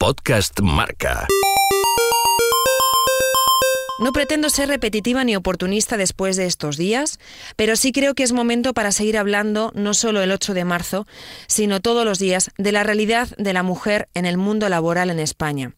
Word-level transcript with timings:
Podcast 0.00 0.58
Marca. 0.62 1.28
No 3.98 4.12
pretendo 4.12 4.48
ser 4.48 4.70
repetitiva 4.70 5.24
ni 5.24 5.36
oportunista 5.36 5.98
después 5.98 6.38
de 6.38 6.46
estos 6.46 6.78
días, 6.78 7.20
pero 7.56 7.76
sí 7.76 7.92
creo 7.92 8.14
que 8.14 8.22
es 8.22 8.32
momento 8.32 8.72
para 8.72 8.92
seguir 8.92 9.18
hablando, 9.18 9.72
no 9.74 9.92
solo 9.92 10.22
el 10.22 10.30
8 10.30 10.54
de 10.54 10.64
marzo, 10.64 11.06
sino 11.48 11.80
todos 11.80 12.06
los 12.06 12.18
días, 12.18 12.50
de 12.56 12.72
la 12.72 12.82
realidad 12.82 13.28
de 13.36 13.52
la 13.52 13.62
mujer 13.62 14.08
en 14.14 14.24
el 14.24 14.38
mundo 14.38 14.70
laboral 14.70 15.10
en 15.10 15.18
España. 15.18 15.74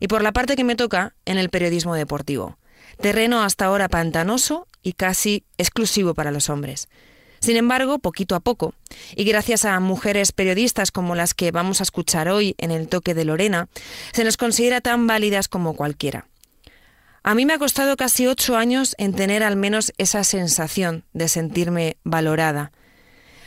Y 0.00 0.08
por 0.08 0.24
la 0.24 0.32
parte 0.32 0.56
que 0.56 0.64
me 0.64 0.74
toca, 0.74 1.14
en 1.24 1.38
el 1.38 1.48
periodismo 1.48 1.94
deportivo. 1.94 2.58
Terreno 3.00 3.44
hasta 3.44 3.66
ahora 3.66 3.88
pantanoso 3.88 4.66
y 4.82 4.94
casi 4.94 5.44
exclusivo 5.58 6.14
para 6.14 6.32
los 6.32 6.50
hombres. 6.50 6.88
Sin 7.40 7.56
embargo, 7.56 7.98
poquito 7.98 8.34
a 8.34 8.40
poco, 8.40 8.74
y 9.16 9.24
gracias 9.24 9.64
a 9.64 9.80
mujeres 9.80 10.32
periodistas 10.32 10.92
como 10.92 11.14
las 11.14 11.32
que 11.32 11.50
vamos 11.50 11.80
a 11.80 11.84
escuchar 11.84 12.28
hoy 12.28 12.54
en 12.58 12.70
el 12.70 12.88
toque 12.88 13.14
de 13.14 13.24
Lorena, 13.24 13.68
se 14.12 14.24
nos 14.24 14.36
considera 14.36 14.82
tan 14.82 15.06
válidas 15.06 15.48
como 15.48 15.74
cualquiera. 15.74 16.26
A 17.22 17.34
mí 17.34 17.46
me 17.46 17.54
ha 17.54 17.58
costado 17.58 17.96
casi 17.96 18.26
ocho 18.26 18.56
años 18.56 18.94
en 18.98 19.14
tener 19.14 19.42
al 19.42 19.56
menos 19.56 19.92
esa 19.98 20.22
sensación 20.24 21.04
de 21.12 21.28
sentirme 21.28 21.96
valorada. 22.04 22.72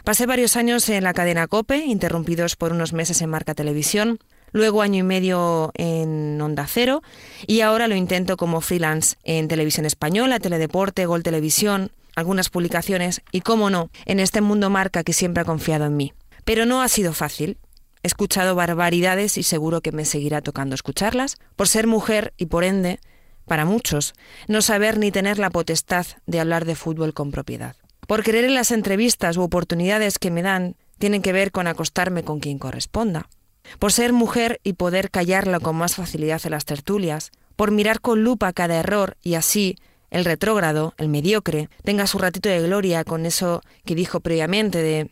Pasé 0.04 0.26
varios 0.26 0.58
años 0.58 0.90
en 0.90 1.04
la 1.04 1.14
cadena 1.14 1.48
Cope, 1.48 1.78
interrumpidos 1.78 2.56
por 2.56 2.72
unos 2.72 2.94
meses 2.94 3.22
en 3.22 3.30
Marca 3.30 3.56
Televisión, 3.56 4.20
luego 4.52 4.82
año 4.82 5.00
y 5.00 5.04
medio 5.04 5.72
en 5.76 6.40
Onda 6.42 6.68
Cero 6.68 7.02
y 7.48 7.62
ahora 7.62 7.88
lo 7.88 7.96
intento 7.96 8.38
como 8.38 8.62
freelance 8.62 9.18
en 9.24 9.48
Televisión 9.48 9.86
Española, 9.86 10.40
Teledeporte, 10.40 11.06
Gol 11.06 11.24
Televisión, 11.24 11.92
algunas 12.16 12.50
publicaciones 12.50 13.22
y, 13.32 13.42
cómo 13.42 13.70
no, 13.70 13.90
en 14.06 14.20
este 14.20 14.42
mundo 14.42 14.70
marca 14.70 15.04
que 15.04 15.14
siempre 15.14 15.42
ha 15.42 15.46
confiado 15.46 15.86
en 15.86 15.98
mí. 15.98 16.14
Pero 16.46 16.66
no 16.66 16.82
ha 16.82 16.88
sido 16.88 17.14
fácil. 17.14 17.58
He 18.04 18.08
escuchado 18.08 18.56
barbaridades 18.56 19.38
y 19.38 19.44
seguro 19.44 19.82
que 19.82 19.92
me 19.92 20.06
seguirá 20.06 20.42
tocando 20.42 20.76
escucharlas, 20.76 21.38
por 21.56 21.68
ser 21.68 21.88
mujer 21.88 22.34
y 22.38 22.48
por 22.48 22.64
ende 22.64 23.00
para 23.46 23.66
muchos, 23.66 24.14
no 24.48 24.62
saber 24.62 24.98
ni 24.98 25.12
tener 25.12 25.38
la 25.38 25.50
potestad 25.50 26.06
de 26.26 26.40
hablar 26.40 26.66
de 26.66 26.76
fútbol 26.76 27.14
con 27.14 27.32
propiedad. 27.32 27.76
Por 28.08 28.24
querer 28.24 28.46
en 28.46 28.54
las 28.54 28.72
entrevistas 28.72 29.38
u 29.38 29.42
oportunidades 29.42 30.20
que 30.20 30.32
me 30.32 30.42
dan, 30.42 30.76
tienen 30.98 31.22
que 31.22 31.34
ver 31.34 31.52
con 31.52 31.68
acostarme 31.68 32.24
con 32.24 32.40
quien 32.40 32.60
corresponda. 32.60 33.30
Por 33.80 33.92
ser 33.92 34.14
mujer 34.14 34.60
y 34.64 34.74
poder 34.74 35.10
callarla 35.10 35.60
con 35.60 35.76
más 35.76 35.96
facilidad 35.96 36.42
en 36.46 36.52
las 36.52 36.66
tertulias. 36.66 37.32
Por 37.56 37.72
mirar 37.72 38.02
con 38.02 38.24
lupa 38.24 38.52
cada 38.52 38.76
error 38.76 39.18
y 39.22 39.36
así 39.36 39.78
el 40.14 40.26
retrógrado, 40.26 40.94
el 40.98 41.10
mediocre, 41.10 41.70
tenga 41.84 42.06
su 42.06 42.20
ratito 42.20 42.48
de 42.48 42.62
gloria 42.62 43.04
con 43.04 43.26
eso 43.26 43.62
que 43.84 43.96
dijo 43.96 44.20
previamente 44.20 44.82
de 44.82 45.10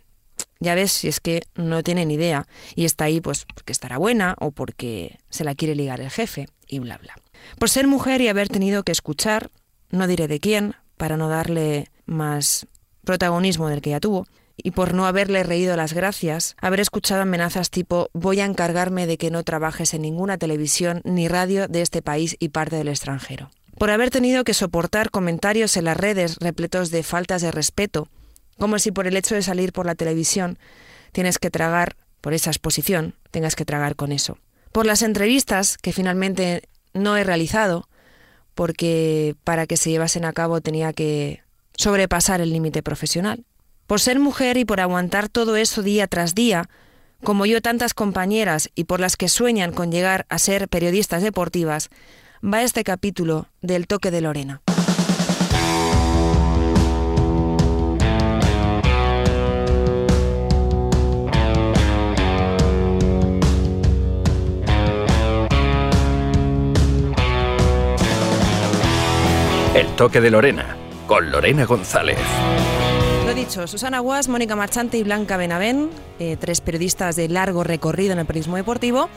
ya 0.60 0.76
ves 0.76 0.92
si 0.92 1.08
es 1.08 1.20
que 1.20 1.42
no 1.56 1.82
tiene 1.82 2.06
ni 2.06 2.14
idea 2.14 2.46
y 2.76 2.86
está 2.86 3.06
ahí 3.06 3.20
pues 3.20 3.46
porque 3.54 3.72
estará 3.72 3.98
buena 3.98 4.36
o 4.40 4.52
porque 4.52 5.18
se 5.30 5.44
la 5.44 5.56
quiere 5.56 5.74
ligar 5.74 6.02
el 6.02 6.12
jefe 6.12 6.48
y 6.68 6.78
bla 6.78 7.00
bla. 7.00 7.16
Por 7.58 7.70
ser 7.70 7.88
mujer 7.88 8.22
y 8.22 8.28
haber 8.28 8.48
tenido 8.48 8.84
que 8.84 8.92
escuchar, 8.92 9.50
no 9.90 10.06
diré 10.06 10.28
de 10.28 10.40
quién, 10.40 10.76
para 10.98 11.18
no 11.18 11.30
darle 11.30 11.90
más 12.06 12.68
protagonismo 13.04 13.70
del 13.70 13.82
que 13.82 13.90
ya 13.90 14.00
tuvo, 14.00 14.28
y 14.56 14.70
por 14.70 14.94
no 14.94 15.08
haberle 15.08 15.42
reído 15.42 15.76
las 15.76 15.94
gracias, 15.94 16.56
haber 16.62 16.80
escuchado 16.80 17.24
amenazas 17.24 17.72
tipo 17.72 18.10
voy 18.14 18.40
a 18.40 18.46
encargarme 18.46 19.08
de 19.08 19.18
que 19.18 19.32
no 19.32 19.44
trabajes 19.44 19.96
en 19.96 20.04
ninguna 20.04 20.38
televisión 20.38 21.02
ni 21.04 21.28
radio 21.28 21.68
de 21.68 21.82
este 21.82 22.04
país 22.04 22.36
y 22.38 22.50
parte 22.50 22.76
del 22.76 22.90
extranjero. 22.90 23.50
Por 23.82 23.90
haber 23.90 24.12
tenido 24.12 24.44
que 24.44 24.54
soportar 24.54 25.10
comentarios 25.10 25.76
en 25.76 25.86
las 25.86 25.98
redes 25.98 26.36
repletos 26.40 26.92
de 26.92 27.02
faltas 27.02 27.42
de 27.42 27.50
respeto, 27.50 28.10
como 28.60 28.78
si 28.78 28.92
por 28.92 29.08
el 29.08 29.18
hecho 29.18 29.34
de 29.34 29.42
salir 29.42 29.74
por 29.74 29.88
la 29.88 29.96
televisión 29.96 30.60
tienes 31.14 31.40
que 31.40 31.50
tragar, 31.50 31.96
por 32.22 32.36
esa 32.36 32.52
exposición, 32.52 33.16
tengas 33.32 33.56
que 33.56 33.66
tragar 33.66 33.96
con 33.96 34.12
eso. 34.12 34.38
Por 34.72 34.86
las 34.86 35.02
entrevistas 35.02 35.80
que 35.80 35.94
finalmente 35.94 36.70
no 36.94 37.18
he 37.18 37.24
realizado 37.24 37.90
porque 38.54 39.36
para 39.44 39.66
que 39.66 39.78
se 39.78 39.90
llevasen 39.90 40.26
a 40.26 40.34
cabo 40.34 40.62
tenía 40.62 40.94
que 40.94 41.42
sobrepasar 41.76 42.40
el 42.40 42.54
límite 42.54 42.84
profesional. 42.84 43.46
Por 43.88 44.00
ser 44.00 44.20
mujer 44.20 44.58
y 44.58 44.66
por 44.66 44.80
aguantar 44.80 45.28
todo 45.28 45.56
eso 45.56 45.82
día 45.82 46.06
tras 46.06 46.36
día, 46.36 46.70
como 47.24 47.48
yo 47.48 47.64
tantas 47.64 47.96
compañeras 47.96 48.70
y 48.76 48.84
por 48.84 49.00
las 49.00 49.18
que 49.18 49.28
sueñan 49.28 49.72
con 49.72 49.92
llegar 49.92 50.28
a 50.30 50.38
ser 50.38 50.68
periodistas 50.68 51.24
deportivas, 51.24 51.90
va 52.44 52.64
este 52.64 52.84
capítulo 52.84 53.48
del 53.62 53.88
toque 53.88 54.12
de 54.12 54.22
Lorena. 54.22 54.62
El 69.76 69.88
toque 69.96 70.20
de 70.20 70.32
Lorena, 70.32 70.76
con 71.08 71.32
Lorena 71.32 71.66
González. 71.66 72.18
Lo 73.26 73.34
dicho, 73.34 73.68
Susana 73.68 74.00
Guas, 74.00 74.28
Mónica 74.28 74.56
Marchante 74.56 74.98
y 74.98 75.04
Blanca 75.04 75.38
Benavén, 75.38 75.90
eh, 76.20 76.38
tres 76.40 76.60
periodistas 76.60 77.16
de 77.16 77.30
largo 77.30 77.64
recorrido 77.64 78.14
en 78.14 78.20
el 78.20 78.26
periodismo 78.26 78.58
deportivo, 78.58 79.10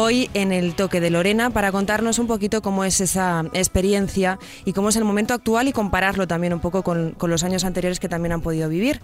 hoy 0.00 0.30
en 0.32 0.52
el 0.52 0.76
toque 0.76 1.00
de 1.00 1.10
Lorena 1.10 1.50
para 1.50 1.72
contarnos 1.72 2.20
un 2.20 2.28
poquito 2.28 2.62
cómo 2.62 2.84
es 2.84 3.00
esa 3.00 3.42
experiencia 3.52 4.38
y 4.64 4.72
cómo 4.72 4.90
es 4.90 4.96
el 4.96 5.02
momento 5.02 5.34
actual 5.34 5.66
y 5.66 5.72
compararlo 5.72 6.28
también 6.28 6.52
un 6.52 6.60
poco 6.60 6.84
con, 6.84 7.10
con 7.12 7.30
los 7.30 7.42
años 7.42 7.64
anteriores 7.64 7.98
que 7.98 8.08
también 8.08 8.30
han 8.30 8.40
podido 8.40 8.68
vivir. 8.68 9.00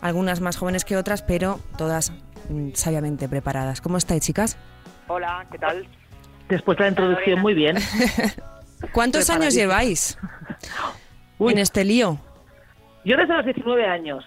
Algunas 0.00 0.40
más 0.40 0.56
jóvenes 0.56 0.84
que 0.84 0.96
otras, 0.96 1.22
pero 1.22 1.60
todas 1.78 2.10
mm, 2.48 2.70
sabiamente 2.74 3.28
preparadas. 3.28 3.80
¿Cómo 3.80 3.98
estáis, 3.98 4.26
chicas? 4.26 4.58
Hola, 5.06 5.46
¿qué 5.52 5.58
tal? 5.58 5.86
Después 6.48 6.76
de 6.76 6.84
la 6.84 6.90
introducción, 6.90 7.40
muy 7.40 7.54
bien. 7.54 7.76
¿Cuántos 8.92 9.30
años 9.30 9.54
lleváis 9.54 10.18
en 11.38 11.58
este 11.58 11.84
lío? 11.84 12.18
Yo 13.04 13.16
desde 13.16 13.32
los 13.32 13.44
19 13.44 13.86
años. 13.86 14.24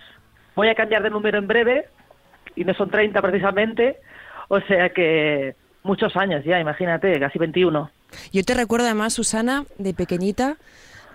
Voy 0.55 0.69
a 0.69 0.75
cambiar 0.75 1.03
de 1.03 1.09
número 1.09 1.37
en 1.37 1.47
breve 1.47 1.89
y 2.55 2.63
no 2.63 2.73
son 2.73 2.89
30 2.89 3.21
precisamente, 3.21 3.99
o 4.47 4.61
sea 4.61 4.91
que 4.91 5.57
muchos 5.85 6.15
años 6.17 6.43
ya, 6.43 6.59
imagínate, 6.59 7.17
casi 7.19 7.39
21. 7.39 7.89
Yo 8.33 8.43
te 8.43 8.53
recuerdo 8.53 8.85
además, 8.85 9.13
Susana, 9.13 9.65
de 9.77 9.93
pequeñita, 9.93 10.57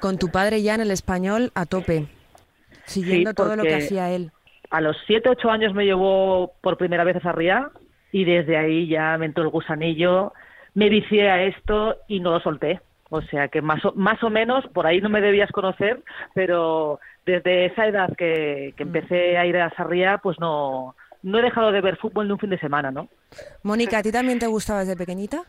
con 0.01 0.19
tu 0.19 0.29
padre 0.29 0.63
ya 0.63 0.75
en 0.75 0.81
el 0.81 0.91
español 0.91 1.51
a 1.55 1.67
tope, 1.67 2.07
siguiendo 2.87 3.31
Sí, 3.31 3.37
todo 3.37 3.57
lo 3.57 3.63
que 3.63 3.75
hacía 3.75 4.11
él. 4.11 4.31
A 4.71 4.81
los 4.81 4.97
7, 5.07 5.29
8 5.29 5.51
años 5.51 5.75
me 5.75 5.85
llevó 5.85 6.53
por 6.61 6.77
primera 6.77 7.05
vez 7.05 7.17
a 7.17 7.21
Sarriá 7.21 7.71
y 8.13 8.25
desde 8.25 8.57
ahí 8.57 8.87
ya 8.89 9.17
me 9.19 9.27
entró 9.27 9.43
el 9.43 9.51
gusanillo, 9.51 10.33
me 10.75 10.89
vicié 10.89 11.29
a 11.29 11.43
esto 11.43 11.97
y 12.09 12.21
no 12.21 12.31
lo 12.31 12.41
solté. 12.41 12.81
O 13.13 13.21
sea 13.23 13.49
que 13.49 13.61
más 13.61 13.85
o, 13.85 13.93
más 13.97 14.23
o 14.23 14.31
menos, 14.31 14.65
por 14.69 14.87
ahí 14.87 15.01
no 15.01 15.09
me 15.09 15.21
debías 15.21 15.51
conocer, 15.51 16.01
pero 16.33 17.01
desde 17.27 17.67
esa 17.67 17.87
edad 17.87 18.15
que, 18.17 18.73
que 18.77 18.85
empecé 18.85 19.37
a 19.37 19.47
ir 19.47 19.57
a 19.57 19.75
Sarriá, 19.75 20.19
pues 20.19 20.39
no, 20.39 20.95
no 21.23 21.39
he 21.39 21.43
dejado 21.43 21.73
de 21.73 21.81
ver 21.81 21.97
fútbol 21.97 22.27
ni 22.27 22.33
un 22.33 22.39
fin 22.39 22.51
de 22.51 22.59
semana, 22.59 22.91
¿no? 22.91 23.09
Mónica, 23.63 23.99
¿a 23.99 24.03
ti 24.03 24.13
también 24.13 24.39
te 24.39 24.47
gustaba 24.47 24.81
desde 24.81 24.97
pequeñita? 24.97 25.45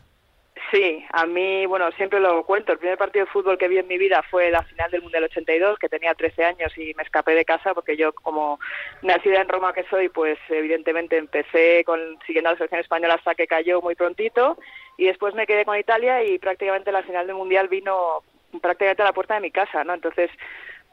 Sí, 0.72 1.04
a 1.12 1.26
mí, 1.26 1.66
bueno, 1.66 1.90
siempre 1.92 2.18
lo 2.18 2.44
cuento. 2.44 2.72
El 2.72 2.78
primer 2.78 2.96
partido 2.96 3.26
de 3.26 3.30
fútbol 3.30 3.58
que 3.58 3.68
vi 3.68 3.76
en 3.76 3.86
mi 3.86 3.98
vida 3.98 4.22
fue 4.30 4.50
la 4.50 4.62
final 4.62 4.90
del 4.90 5.02
Mundial 5.02 5.24
82, 5.24 5.78
que 5.78 5.90
tenía 5.90 6.14
13 6.14 6.44
años 6.44 6.72
y 6.78 6.94
me 6.94 7.02
escapé 7.02 7.34
de 7.34 7.44
casa 7.44 7.74
porque 7.74 7.94
yo, 7.94 8.14
como 8.14 8.58
nacida 9.02 9.42
en 9.42 9.50
Roma 9.50 9.74
que 9.74 9.84
soy, 9.90 10.08
pues 10.08 10.38
evidentemente 10.48 11.18
empecé 11.18 11.84
con 11.84 12.00
siguiendo 12.26 12.48
a 12.48 12.52
la 12.52 12.56
selección 12.56 12.80
española 12.80 13.14
hasta 13.14 13.34
que 13.34 13.46
cayó 13.46 13.82
muy 13.82 13.94
prontito 13.94 14.56
y 14.96 15.06
después 15.06 15.34
me 15.34 15.46
quedé 15.46 15.66
con 15.66 15.78
Italia 15.78 16.24
y 16.24 16.38
prácticamente 16.38 16.90
la 16.90 17.02
final 17.02 17.26
del 17.26 17.36
Mundial 17.36 17.68
vino 17.68 18.22
prácticamente 18.62 19.02
a 19.02 19.06
la 19.06 19.12
puerta 19.12 19.34
de 19.34 19.40
mi 19.40 19.50
casa, 19.50 19.84
¿no? 19.84 19.92
Entonces, 19.92 20.30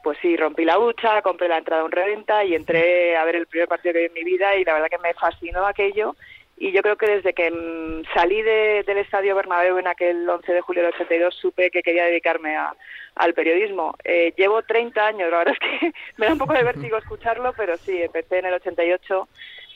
pues 0.02 0.18
sí, 0.22 0.36
rompí 0.36 0.64
la 0.64 0.78
hucha, 0.78 1.22
compré 1.22 1.48
la 1.48 1.58
entrada 1.58 1.82
a 1.82 1.84
un 1.84 1.92
reventa 1.92 2.44
y 2.44 2.54
entré 2.54 3.16
a 3.16 3.24
ver 3.24 3.36
el 3.36 3.46
primer 3.46 3.68
partido 3.68 3.92
que 3.92 4.00
vi 4.00 4.06
en 4.06 4.12
mi 4.14 4.24
vida 4.24 4.56
y 4.56 4.64
la 4.64 4.74
verdad 4.74 4.88
que 4.90 4.98
me 4.98 5.14
fascinó 5.14 5.66
aquello 5.66 6.14
y 6.56 6.72
yo 6.72 6.82
creo 6.82 6.96
que 6.96 7.06
desde 7.06 7.32
que 7.32 7.50
mm, 7.50 8.02
salí 8.14 8.42
de- 8.42 8.82
del 8.86 8.98
Estadio 8.98 9.34
Bernabéu 9.34 9.78
en 9.78 9.86
aquel 9.86 10.28
11 10.28 10.52
de 10.52 10.60
julio 10.60 10.82
del 10.82 10.92
82 10.92 11.34
supe 11.34 11.70
que 11.70 11.82
quería 11.82 12.04
dedicarme 12.04 12.56
a- 12.56 12.74
al 13.16 13.34
periodismo. 13.34 13.94
Eh, 14.04 14.32
llevo 14.36 14.62
30 14.62 15.06
años, 15.06 15.30
la 15.30 15.38
verdad 15.38 15.54
es 15.60 15.80
que 15.80 15.92
me 16.18 16.26
da 16.26 16.32
un 16.32 16.38
poco 16.38 16.52
de 16.52 16.62
vértigo 16.64 16.96
escucharlo, 16.98 17.52
pero 17.56 17.76
sí, 17.78 18.02
empecé 18.02 18.38
en 18.38 18.46
el 18.46 18.54
88 18.54 19.28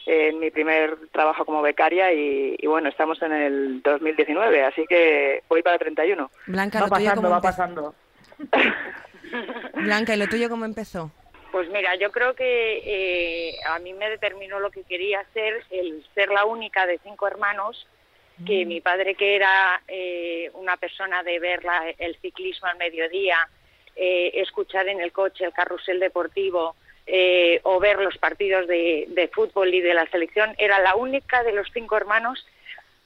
eh, 0.07 0.29
en 0.29 0.39
mi 0.39 0.51
primer 0.51 0.97
trabajo 1.11 1.47
como 1.47 1.63
becaria 1.63 2.13
y, 2.13 2.55
y 2.59 2.67
bueno, 2.67 2.91
estamos 2.91 3.21
en 3.23 3.33
el 3.33 3.83
2019, 3.83 4.63
así 4.65 4.85
que 4.87 5.43
voy 5.49 5.63
para 5.63 5.79
31. 5.79 6.31
Blanca, 6.47 6.81
Va 6.83 6.89
pasando, 6.89 7.31
va 7.31 7.41
pasando. 7.41 7.95
Blanca, 9.75 10.15
¿y 10.15 10.19
lo 10.19 10.27
tuyo 10.27 10.49
cómo 10.49 10.65
empezó? 10.65 11.11
Pues 11.53 11.69
mira, 11.71 11.95
yo 11.97 12.11
creo 12.11 12.35
que 12.35 12.83
eh, 12.85 13.57
a 13.69 13.79
mí 13.79 13.93
me 13.93 14.11
determinó 14.11 14.59
lo 14.59 14.71
que 14.71 14.83
quería 14.83 15.25
ser, 15.33 15.63
el 15.71 16.05
ser 16.15 16.31
la 16.31 16.45
única 16.45 16.87
de 16.87 16.99
cinco 17.05 17.27
hermanos, 17.29 17.87
que 18.45 18.65
mi 18.67 18.81
padre 18.81 19.15
que 19.15 19.37
era 19.37 19.81
eh, 19.87 20.51
una 20.55 20.77
persona 20.77 21.23
de 21.23 21.39
ver 21.39 21.65
la- 21.65 21.95
el 21.99 22.17
ciclismo 22.17 22.67
al 22.67 22.77
mediodía, 22.77 23.37
eh, 23.95 24.33
escuchar 24.35 24.89
en 24.89 25.01
el 25.01 25.13
coche 25.13 25.45
el 25.45 25.53
carrusel 25.53 26.01
deportivo 26.01 26.75
eh, 27.07 27.61
o 27.63 27.79
ver 27.79 28.01
los 28.01 28.19
partidos 28.19 28.67
de, 28.67 29.05
de 29.09 29.29
fútbol 29.29 29.73
y 29.73 29.81
de 29.81 29.95
la 29.95 30.07
selección, 30.07 30.55
era 30.59 30.81
la 30.81 30.97
única 30.97 31.45
de 31.45 31.53
los 31.53 31.69
cinco 31.73 31.97
hermanos 31.97 32.45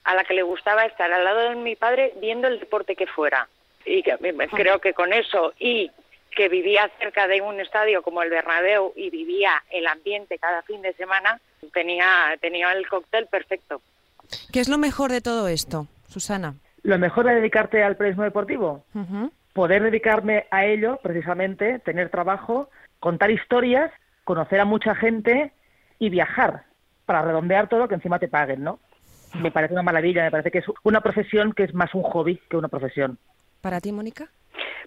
a 0.05 0.15
la 0.15 0.23
que 0.23 0.33
le 0.33 0.41
gustaba 0.41 0.85
estar 0.85 1.11
al 1.13 1.23
lado 1.23 1.49
de 1.49 1.55
mi 1.57 1.75
padre 1.75 2.13
viendo 2.15 2.47
el 2.47 2.59
deporte 2.59 2.95
que 2.95 3.05
fuera. 3.05 3.47
Y 3.85 4.01
que, 4.01 4.17
creo 4.55 4.79
que 4.79 4.93
con 4.93 5.13
eso 5.13 5.53
y 5.59 5.91
que 6.35 6.49
vivía 6.49 6.89
cerca 6.99 7.27
de 7.27 7.41
un 7.41 7.59
estadio 7.59 8.01
como 8.01 8.21
el 8.21 8.29
Bernabéu 8.29 8.93
y 8.95 9.09
vivía 9.09 9.51
el 9.71 9.87
ambiente 9.87 10.37
cada 10.37 10.61
fin 10.63 10.81
de 10.81 10.93
semana, 10.93 11.39
tenía, 11.73 12.35
tenía 12.41 12.71
el 12.71 12.87
cóctel 12.87 13.27
perfecto. 13.27 13.81
¿Qué 14.51 14.59
es 14.59 14.69
lo 14.69 14.77
mejor 14.77 15.11
de 15.11 15.21
todo 15.21 15.47
esto, 15.47 15.87
Susana? 16.07 16.55
Lo 16.83 16.97
mejor 16.97 17.25
de 17.25 17.35
dedicarte 17.35 17.83
al 17.83 17.97
periodismo 17.97 18.23
deportivo. 18.23 18.83
Poder 19.53 19.83
dedicarme 19.83 20.45
a 20.51 20.65
ello, 20.65 20.99
precisamente, 21.01 21.79
tener 21.79 22.09
trabajo, 22.09 22.69
contar 22.99 23.31
historias, 23.31 23.91
conocer 24.23 24.59
a 24.59 24.65
mucha 24.65 24.95
gente 24.95 25.51
y 25.97 26.09
viajar 26.09 26.63
para 27.05 27.23
redondear 27.23 27.67
todo 27.67 27.87
que 27.87 27.95
encima 27.95 28.19
te 28.19 28.27
paguen, 28.27 28.63
¿no? 28.63 28.79
Me 29.41 29.51
parece 29.51 29.73
una 29.73 29.83
maravilla, 29.83 30.23
me 30.23 30.31
parece 30.31 30.51
que 30.51 30.59
es 30.59 30.65
una 30.83 31.01
profesión 31.01 31.53
que 31.53 31.63
es 31.63 31.73
más 31.73 31.93
un 31.93 32.03
hobby 32.03 32.39
que 32.49 32.57
una 32.57 32.67
profesión. 32.67 33.17
¿Para 33.61 33.81
ti, 33.81 33.91
Mónica? 33.91 34.29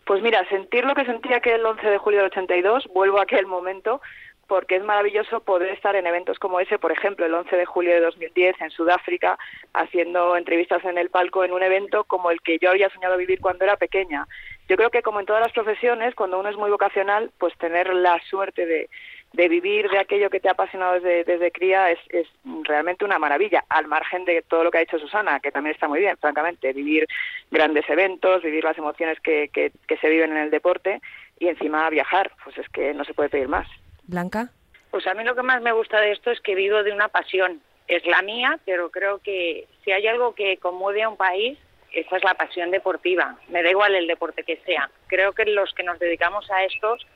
Pues 0.04 0.20
mira, 0.22 0.46
sentir 0.48 0.84
lo 0.84 0.94
que 0.94 1.04
sentía 1.04 1.36
aquel 1.36 1.64
11 1.64 1.86
de 1.86 1.98
julio 1.98 2.20
del 2.20 2.30
82, 2.30 2.88
vuelvo 2.92 3.18
a 3.18 3.22
aquel 3.22 3.46
momento, 3.46 4.00
porque 4.48 4.76
es 4.76 4.84
maravilloso 4.84 5.40
poder 5.40 5.70
estar 5.70 5.96
en 5.96 6.06
eventos 6.06 6.38
como 6.38 6.60
ese, 6.60 6.78
por 6.78 6.92
ejemplo, 6.92 7.24
el 7.24 7.32
11 7.32 7.56
de 7.56 7.64
julio 7.64 7.94
de 7.94 8.00
2010 8.00 8.60
en 8.60 8.70
Sudáfrica, 8.70 9.38
haciendo 9.72 10.36
entrevistas 10.36 10.84
en 10.84 10.98
el 10.98 11.08
palco 11.08 11.44
en 11.44 11.52
un 11.52 11.62
evento 11.62 12.04
como 12.04 12.30
el 12.30 12.42
que 12.42 12.58
yo 12.58 12.70
había 12.70 12.90
soñado 12.90 13.16
vivir 13.16 13.40
cuando 13.40 13.64
era 13.64 13.76
pequeña. 13.76 14.26
Yo 14.68 14.76
creo 14.76 14.90
que 14.90 15.02
como 15.02 15.20
en 15.20 15.26
todas 15.26 15.42
las 15.42 15.52
profesiones, 15.52 16.14
cuando 16.14 16.38
uno 16.38 16.48
es 16.48 16.56
muy 16.56 16.70
vocacional, 16.70 17.30
pues 17.38 17.56
tener 17.58 17.94
la 17.94 18.20
suerte 18.28 18.66
de, 18.66 18.90
de 19.32 19.48
vivir 19.48 19.88
de 19.88 19.98
aquello 19.98 20.30
que 20.30 20.40
te 20.40 20.48
ha 20.48 20.52
apasionado 20.52 20.94
desde, 20.94 21.24
desde 21.24 21.50
cría 21.50 21.90
es, 21.90 21.98
es, 22.10 22.28
realmente 22.64 23.04
una 23.04 23.18
maravilla, 23.18 23.64
al 23.68 23.86
margen 23.86 24.24
de 24.24 24.42
todo 24.42 24.64
lo 24.64 24.70
que 24.70 24.78
ha 24.78 24.82
dicho 24.82 24.98
Susana, 24.98 25.40
que 25.40 25.50
también 25.50 25.74
está 25.74 25.88
muy 25.88 26.00
bien, 26.00 26.16
francamente, 26.18 26.72
vivir 26.72 27.06
grandes 27.50 27.88
eventos, 27.88 28.42
vivir 28.42 28.64
las 28.64 28.76
emociones 28.76 29.18
que, 29.20 29.48
que, 29.52 29.72
que 29.88 29.96
se 29.96 30.08
viven 30.08 30.32
en 30.32 30.38
el 30.38 30.50
deporte 30.50 31.00
y 31.38 31.48
encima 31.48 31.88
viajar, 31.90 32.30
pues 32.44 32.58
es 32.58 32.68
que 32.68 32.92
no 32.94 33.04
se 33.04 33.14
puede 33.14 33.30
pedir 33.30 33.48
más. 33.48 33.66
Blanca. 34.04 34.50
Pues 34.90 35.06
a 35.06 35.14
mí 35.14 35.24
lo 35.24 35.34
que 35.34 35.42
más 35.42 35.62
me 35.62 35.72
gusta 35.72 36.00
de 36.00 36.12
esto 36.12 36.30
es 36.30 36.40
que 36.40 36.54
vivo 36.54 36.82
de 36.82 36.92
una 36.92 37.08
pasión. 37.08 37.62
Es 37.88 38.06
la 38.06 38.22
mía, 38.22 38.58
pero 38.64 38.90
creo 38.90 39.18
que 39.18 39.66
si 39.84 39.90
hay 39.90 40.06
algo 40.06 40.34
que 40.34 40.58
conmueve 40.58 41.02
a 41.02 41.08
un 41.08 41.16
país, 41.16 41.58
esa 41.92 42.16
es 42.16 42.24
la 42.24 42.34
pasión 42.34 42.70
deportiva. 42.70 43.36
Me 43.48 43.62
da 43.62 43.70
igual 43.70 43.94
el 43.94 44.06
deporte 44.06 44.44
que 44.44 44.58
sea. 44.58 44.90
Creo 45.06 45.32
que 45.32 45.46
los 45.46 45.72
que 45.74 45.82
nos 45.82 45.98
dedicamos 45.98 46.50
a 46.50 46.64
estos 46.64 47.06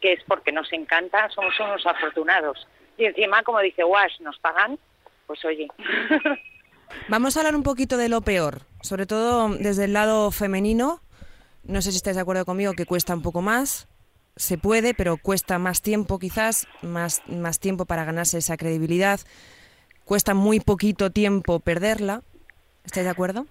que 0.00 0.12
es 0.14 0.20
porque 0.26 0.52
nos 0.52 0.72
encanta, 0.72 1.28
somos 1.30 1.58
unos 1.60 1.84
afortunados. 1.86 2.66
Y 2.96 3.04
encima, 3.04 3.42
como 3.42 3.60
dice 3.60 3.84
Wash, 3.84 4.20
nos 4.20 4.38
pagan, 4.38 4.78
pues 5.26 5.44
oye. 5.44 5.68
Vamos 7.08 7.36
a 7.36 7.40
hablar 7.40 7.54
un 7.54 7.62
poquito 7.62 7.96
de 7.96 8.08
lo 8.08 8.22
peor, 8.22 8.62
sobre 8.82 9.06
todo 9.06 9.48
desde 9.50 9.84
el 9.84 9.92
lado 9.92 10.30
femenino. 10.30 11.00
No 11.64 11.82
sé 11.82 11.90
si 11.90 11.98
estáis 11.98 12.16
de 12.16 12.22
acuerdo 12.22 12.44
conmigo 12.44 12.72
que 12.72 12.86
cuesta 12.86 13.14
un 13.14 13.22
poco 13.22 13.42
más. 13.42 13.88
Se 14.36 14.56
puede, 14.56 14.94
pero 14.94 15.16
cuesta 15.16 15.58
más 15.58 15.82
tiempo 15.82 16.18
quizás, 16.18 16.66
más, 16.82 17.22
más 17.26 17.58
tiempo 17.58 17.84
para 17.84 18.04
ganarse 18.04 18.38
esa 18.38 18.56
credibilidad. 18.56 19.20
Cuesta 20.04 20.32
muy 20.32 20.60
poquito 20.60 21.10
tiempo 21.10 21.60
perderla. 21.60 22.22
¿Estáis 22.84 23.04
de 23.04 23.10
acuerdo? 23.10 23.46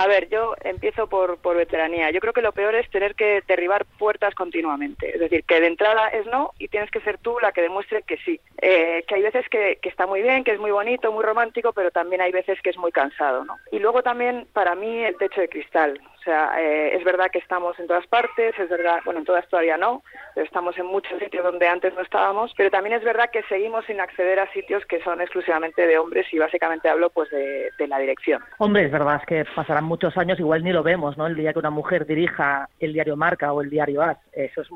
A 0.00 0.06
ver, 0.06 0.30
yo 0.30 0.54
empiezo 0.64 1.08
por, 1.08 1.36
por 1.42 1.58
veteranía. 1.58 2.10
Yo 2.10 2.20
creo 2.20 2.32
que 2.32 2.40
lo 2.40 2.52
peor 2.52 2.74
es 2.74 2.88
tener 2.88 3.14
que 3.14 3.42
derribar 3.46 3.84
puertas 3.98 4.34
continuamente. 4.34 5.12
Es 5.12 5.20
decir, 5.20 5.44
que 5.44 5.60
de 5.60 5.66
entrada 5.66 6.08
es 6.08 6.24
no 6.24 6.52
y 6.58 6.68
tienes 6.68 6.90
que 6.90 7.02
ser 7.02 7.18
tú 7.18 7.36
la 7.38 7.52
que 7.52 7.60
demuestre 7.60 8.00
que 8.04 8.16
sí. 8.24 8.40
Eh, 8.62 9.04
que 9.06 9.16
hay 9.16 9.20
veces 9.20 9.46
que, 9.50 9.78
que, 9.82 9.90
está 9.90 10.06
muy 10.06 10.22
bien, 10.22 10.42
que 10.42 10.52
es 10.52 10.58
muy 10.58 10.70
bonito, 10.70 11.12
muy 11.12 11.22
romántico, 11.22 11.74
pero 11.74 11.90
también 11.90 12.22
hay 12.22 12.32
veces 12.32 12.58
que 12.62 12.70
es 12.70 12.78
muy 12.78 12.92
cansado. 12.92 13.44
¿no? 13.44 13.58
Y 13.72 13.78
luego 13.78 14.02
también, 14.02 14.46
para 14.54 14.74
mí, 14.74 15.04
el 15.04 15.18
techo 15.18 15.42
de 15.42 15.50
cristal. 15.50 16.00
O 16.20 16.22
sea, 16.22 16.52
eh, 16.60 16.94
es 16.96 17.02
verdad 17.02 17.30
que 17.32 17.38
estamos 17.38 17.78
en 17.78 17.86
todas 17.86 18.06
partes, 18.06 18.54
es 18.58 18.68
verdad, 18.68 19.00
bueno, 19.06 19.20
en 19.20 19.24
todas 19.24 19.48
todavía 19.48 19.78
no, 19.78 20.02
pero 20.34 20.44
estamos 20.44 20.76
en 20.76 20.84
muchos 20.84 21.18
sitios 21.18 21.42
donde 21.42 21.66
antes 21.66 21.94
no 21.94 22.02
estábamos, 22.02 22.52
pero 22.58 22.70
también 22.70 22.96
es 22.96 23.02
verdad 23.02 23.30
que 23.32 23.42
seguimos 23.44 23.86
sin 23.86 24.00
acceder 24.00 24.38
a 24.38 24.52
sitios 24.52 24.84
que 24.84 25.02
son 25.02 25.22
exclusivamente 25.22 25.86
de 25.86 25.96
hombres 25.96 26.26
y 26.30 26.38
básicamente 26.38 26.90
hablo 26.90 27.08
pues 27.08 27.30
de, 27.30 27.70
la 27.88 27.98
dirección. 27.98 28.42
Hombre, 28.58 28.84
es 28.84 28.92
verdad, 28.92 29.16
es 29.16 29.26
que 29.26 29.44
pasarán 29.54 29.84
muchos 29.84 30.16
años, 30.18 30.38
igual 30.38 30.62
ni 30.62 30.72
lo 30.72 30.82
vemos, 30.82 31.16
¿no? 31.16 31.26
El 31.26 31.34
día 31.34 31.54
que 31.54 31.58
una 31.58 31.70
mujer 31.70 32.04
dirija 32.06 32.68
el 32.78 32.92
diario 32.92 33.16
Marca 33.16 33.52
o 33.54 33.62
el 33.62 33.70
diario 33.70 34.02
As, 34.02 34.18
eso 34.32 34.60
es 34.60 34.68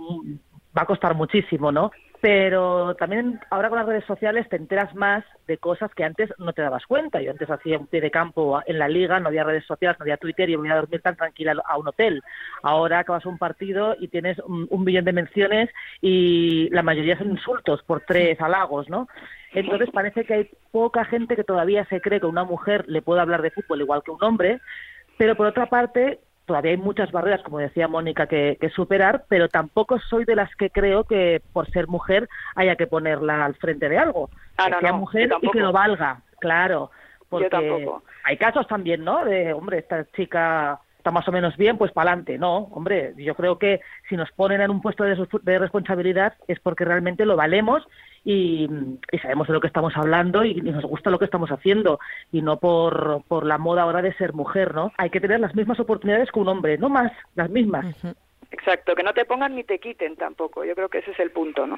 va 0.76 0.82
a 0.82 0.87
costar 0.87 1.14
muchísimo, 1.14 1.70
¿no? 1.70 1.93
Pero 2.25 2.94
también 2.94 3.38
ahora 3.50 3.69
con 3.69 3.76
las 3.76 3.87
redes 3.87 4.06
sociales 4.06 4.49
te 4.49 4.56
enteras 4.56 4.94
más 4.94 5.23
de 5.47 5.59
cosas 5.59 5.94
que 5.94 6.05
antes 6.05 6.31
no 6.38 6.55
te 6.55 6.62
dabas 6.62 6.87
cuenta. 6.87 7.21
Yo 7.21 7.31
antes 7.31 7.50
hacía 7.50 7.79
un 7.79 7.87
pie 7.87 8.00
de 8.00 8.11
campo 8.11 8.62
en 8.65 8.79
la 8.79 8.88
liga, 8.88 9.21
no 9.21 9.29
había 9.29 9.44
redes 9.44 9.67
sociales, 9.67 9.99
no 9.99 10.05
había 10.05 10.17
Twitter 10.17 10.49
y 10.49 10.56
voy 10.56 10.71
a 10.71 10.76
dormir 10.76 11.03
tan 11.03 11.17
tranquila 11.17 11.55
a 11.62 11.76
un 11.76 11.87
hotel. 11.87 12.23
Ahora 12.62 13.00
acabas 13.00 13.26
un 13.26 13.37
partido 13.37 13.94
y 14.00 14.09
tienes 14.09 14.38
un, 14.38 14.67
un 14.71 14.85
billón 14.87 15.05
de 15.05 15.12
menciones 15.12 15.69
y 16.00 16.71
la 16.71 16.82
mayoría 16.82 17.19
son 17.19 17.31
insultos 17.31 17.82
por 17.82 18.00
tres 18.06 18.41
halagos, 18.41 18.88
¿no? 18.88 19.06
Entonces 19.53 19.91
parece 19.93 20.25
que 20.25 20.32
hay 20.32 20.50
poca 20.73 21.05
gente 21.05 21.37
que 21.37 21.44
todavía 21.44 21.85
se 21.91 22.00
cree 22.00 22.20
que 22.20 22.27
una 22.27 22.44
mujer 22.44 22.87
le 22.88 23.03
puede 23.03 23.20
hablar 23.20 23.43
de 23.43 23.50
fútbol 23.50 23.82
igual 23.82 24.03
que 24.03 24.12
un 24.12 24.25
hombre, 24.25 24.62
pero 25.19 25.37
por 25.37 25.47
otra 25.47 25.67
parte 25.67 26.20
todavía 26.46 26.73
hay 26.73 26.76
muchas 26.76 27.11
barreras, 27.12 27.43
como 27.43 27.58
decía 27.58 27.88
Mónica, 27.88 28.26
que, 28.26 28.58
que, 28.61 28.69
superar, 28.70 29.25
pero 29.29 29.49
tampoco 29.49 29.99
soy 29.99 30.25
de 30.25 30.37
las 30.37 30.55
que 30.56 30.70
creo 30.70 31.05
que 31.05 31.43
por 31.52 31.70
ser 31.70 31.88
mujer 31.88 32.29
haya 32.55 32.76
que 32.76 32.87
ponerla 32.87 33.44
al 33.44 33.55
frente 33.55 33.88
de 33.88 33.99
algo. 33.99 34.31
Ah, 34.56 34.67
que 34.67 34.70
no, 34.73 34.81
sea 34.81 34.93
no, 34.93 34.99
mujer 34.99 35.31
y 35.41 35.50
que 35.50 35.61
lo 35.61 35.73
valga, 35.73 36.20
claro. 36.41 36.91
Porque 37.29 37.46
yo 37.46 37.50
tampoco. 37.50 38.02
hay 38.23 38.37
casos 38.37 38.67
también, 38.67 39.05
¿no? 39.05 39.25
De, 39.25 39.52
hombre, 39.52 39.79
esta 39.79 40.05
chica 40.12 40.81
está 40.99 41.11
más 41.11 41.26
o 41.29 41.32
menos 41.32 41.56
bien, 41.56 41.76
pues 41.76 41.93
para 41.93 42.11
adelante. 42.12 42.38
No, 42.38 42.56
hombre, 42.73 43.14
yo 43.17 43.35
creo 43.35 43.58
que 43.58 43.81
si 44.08 44.17
nos 44.17 44.31
ponen 44.32 44.61
en 44.61 44.70
un 44.70 44.81
puesto 44.81 45.05
de, 45.05 45.17
de 45.43 45.58
responsabilidad 45.58 46.35
es 46.49 46.61
porque 46.61 46.85
realmente 46.85 47.26
lo 47.26 47.37
valemos 47.37 47.87
y, 48.25 48.69
y, 49.12 49.19
sabemos 49.19 49.47
de 49.47 49.53
lo 49.53 49.61
que 49.61 49.67
estamos 49.67 49.94
hablando 49.97 50.44
y, 50.44 50.55
nos 50.55 50.85
gusta 50.85 51.11
lo 51.11 51.19
que 51.19 51.26
estamos 51.26 51.50
haciendo 51.50 52.00
y 52.32 52.43
no 52.43 52.59
por, 52.59 53.23
por 53.29 53.44
la 53.44 53.59
moda 53.59 53.82
ahora 53.82 54.03
de 54.03 54.15
ser 54.15 54.32
mujer, 54.32 54.75
¿no? 54.75 54.93
Hay 54.97 55.11
que 55.11 55.21
tener 55.21 55.41
las 55.41 55.55
mismas 55.55 55.79
oportunidades 55.79 56.31
que 56.32 56.41
un 56.41 56.49
hombre, 56.49 56.79
no 56.79 56.88
más, 56.88 57.12
las 57.35 57.50
mismas. 57.50 57.85
Uh 57.85 58.09
-huh. 58.09 58.15
Exacto, 58.50 58.94
que 58.94 59.03
no 59.03 59.12
te 59.12 59.25
pongan 59.25 59.56
ni 59.56 59.65
te 59.65 59.81
quiten 59.81 60.17
tampoco. 60.17 60.65
Yo 60.65 60.75
creo 60.76 60.88
que 60.88 60.99
ese 60.99 61.11
es 61.11 61.19
el 61.19 61.32
punto, 61.32 61.67
¿no? 61.67 61.76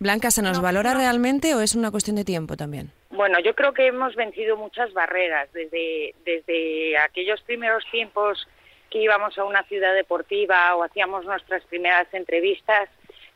Blanca, 0.00 0.30
¿se 0.30 0.42
nos 0.42 0.58
no, 0.58 0.62
valora 0.62 0.92
no. 0.92 0.98
realmente 0.98 1.54
o 1.54 1.60
es 1.60 1.76
una 1.76 1.92
cuestión 1.92 2.16
de 2.16 2.24
tiempo 2.24 2.56
también? 2.56 2.90
Bueno, 3.10 3.38
yo 3.38 3.54
creo 3.54 3.72
que 3.72 3.86
hemos 3.86 4.16
vencido 4.16 4.56
muchas 4.56 4.92
barreras 4.92 5.52
desde, 5.52 6.14
desde 6.24 6.98
aquellos 6.98 7.40
primeros 7.42 7.84
tiempos 7.92 8.48
que 8.90 8.98
íbamos 8.98 9.38
a 9.38 9.44
una 9.44 9.62
ciudad 9.64 9.94
deportiva 9.94 10.74
o 10.74 10.82
hacíamos 10.82 11.24
nuestras 11.24 11.62
primeras 11.66 12.12
entrevistas 12.12 12.88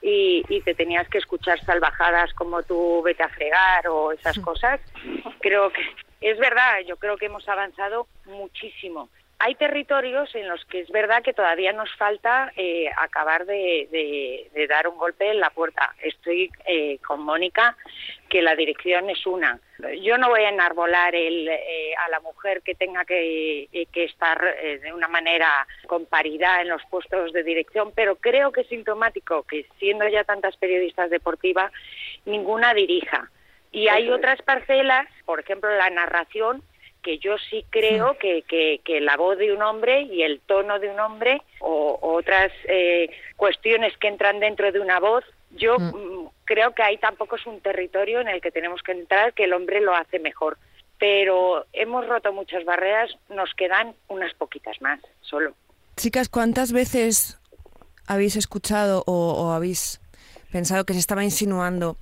y, 0.06 0.44
y, 0.50 0.60
te 0.60 0.74
tenías 0.74 1.08
que 1.08 1.16
escuchar 1.16 1.58
salvajadas 1.64 2.34
como 2.34 2.62
tú 2.62 3.00
vete 3.02 3.22
a 3.22 3.28
fregar 3.30 3.88
o 3.88 4.12
esas 4.12 4.38
cosas. 4.38 4.78
Creo 5.40 5.70
que 5.70 5.80
es 6.20 6.38
verdad, 6.38 6.80
yo 6.86 6.98
creo 6.98 7.16
que 7.16 7.26
hemos 7.26 7.48
avanzado 7.48 8.06
muchísimo. 8.26 9.08
Hay 9.38 9.56
territorios 9.56 10.34
en 10.34 10.48
los 10.48 10.64
que 10.66 10.80
es 10.80 10.90
verdad 10.90 11.22
que 11.22 11.34
todavía 11.34 11.72
nos 11.72 11.94
falta 11.96 12.52
eh, 12.56 12.88
acabar 12.96 13.44
de, 13.46 13.88
de, 13.90 14.48
de, 14.54 14.66
dar 14.66 14.88
un 14.88 14.96
golpe 14.96 15.30
en 15.30 15.40
la 15.40 15.50
puerta. 15.50 15.94
Estoy 16.00 16.50
eh, 16.66 16.98
con 17.06 17.20
Mónica, 17.20 17.76
que 18.28 18.42
la 18.42 18.54
dirección 18.56 19.10
es 19.10 19.26
una. 19.26 19.60
Yo 20.02 20.18
no 20.18 20.28
voy 20.28 20.42
a 20.42 20.48
enarbolar 20.48 21.14
el, 21.14 21.48
eh, 21.48 21.94
a 22.04 22.08
la 22.08 22.20
mujer 22.20 22.62
que 22.62 22.74
tenga 22.74 23.04
que, 23.04 23.68
eh, 23.72 23.86
que 23.92 24.04
estar 24.04 24.56
eh, 24.62 24.78
de 24.78 24.92
una 24.92 25.08
manera 25.08 25.66
con 25.86 26.06
paridad 26.06 26.62
en 26.62 26.68
los 26.68 26.82
puestos 26.86 27.32
de 27.32 27.42
dirección, 27.42 27.92
pero 27.94 28.16
creo 28.16 28.52
que 28.52 28.62
es 28.62 28.68
sintomático 28.68 29.42
que 29.42 29.66
siendo 29.78 30.08
ya 30.08 30.24
tantas 30.24 30.56
periodistas 30.56 31.10
deportivas, 31.10 31.72
ninguna 32.24 32.72
dirija. 32.72 33.30
Y 33.72 33.88
hay 33.88 34.08
otras 34.10 34.40
parcelas, 34.42 35.06
por 35.24 35.40
ejemplo 35.40 35.68
la 35.76 35.90
narración, 35.90 36.62
que 37.04 37.18
yo 37.18 37.36
sí 37.50 37.64
creo 37.70 38.16
que, 38.18 38.42
que, 38.42 38.80
que, 38.82 39.00
la 39.00 39.16
voz 39.16 39.36
de 39.36 39.52
un 39.52 39.62
hombre 39.62 40.02
y 40.02 40.22
el 40.22 40.40
tono 40.40 40.80
de 40.80 40.88
un 40.88 40.98
hombre 40.98 41.42
o, 41.60 41.98
o 42.00 42.14
otras 42.14 42.50
eh, 42.66 43.10
cuestiones 43.36 43.96
que 43.98 44.08
entran 44.08 44.40
dentro 44.40 44.72
de 44.72 44.80
una 44.80 44.98
voz, 44.98 45.22
yo 45.50 45.78
mm. 45.78 46.30
creo 46.44 46.74
que 46.74 46.82
ahí 46.82 46.96
tampoco 46.96 47.36
es 47.36 47.46
un 47.46 47.60
territorio 47.60 48.20
en 48.20 48.28
el 48.28 48.40
que 48.40 48.50
tenemos 48.50 48.82
que 48.82 48.92
entrar, 48.92 49.34
que 49.34 49.44
el 49.44 49.52
hombre 49.52 49.80
lo 49.80 49.94
hace 49.94 50.18
mejor. 50.18 50.56
Pero 50.98 51.66
hemos 51.74 52.08
roto 52.08 52.32
muchas 52.32 52.64
barreras, 52.64 53.10
nos 53.28 53.52
quedan 53.54 53.94
unas 54.08 54.32
poquitas 54.34 54.80
más, 54.80 54.98
solo. 55.20 55.54
Chicas, 55.96 56.30
¿cuántas 56.30 56.72
veces 56.72 57.38
habéis 58.06 58.36
escuchado 58.36 59.04
o, 59.06 59.34
o 59.34 59.52
habéis 59.52 60.00
pensado 60.50 60.84
que 60.84 60.94
se 60.94 61.00
estaba 61.00 61.22
insinuando 61.22 61.98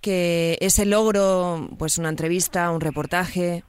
que 0.00 0.56
ese 0.60 0.86
logro, 0.86 1.68
pues 1.76 1.98
una 1.98 2.10
entrevista, 2.10 2.70
un 2.70 2.80
reportaje, 2.80 3.64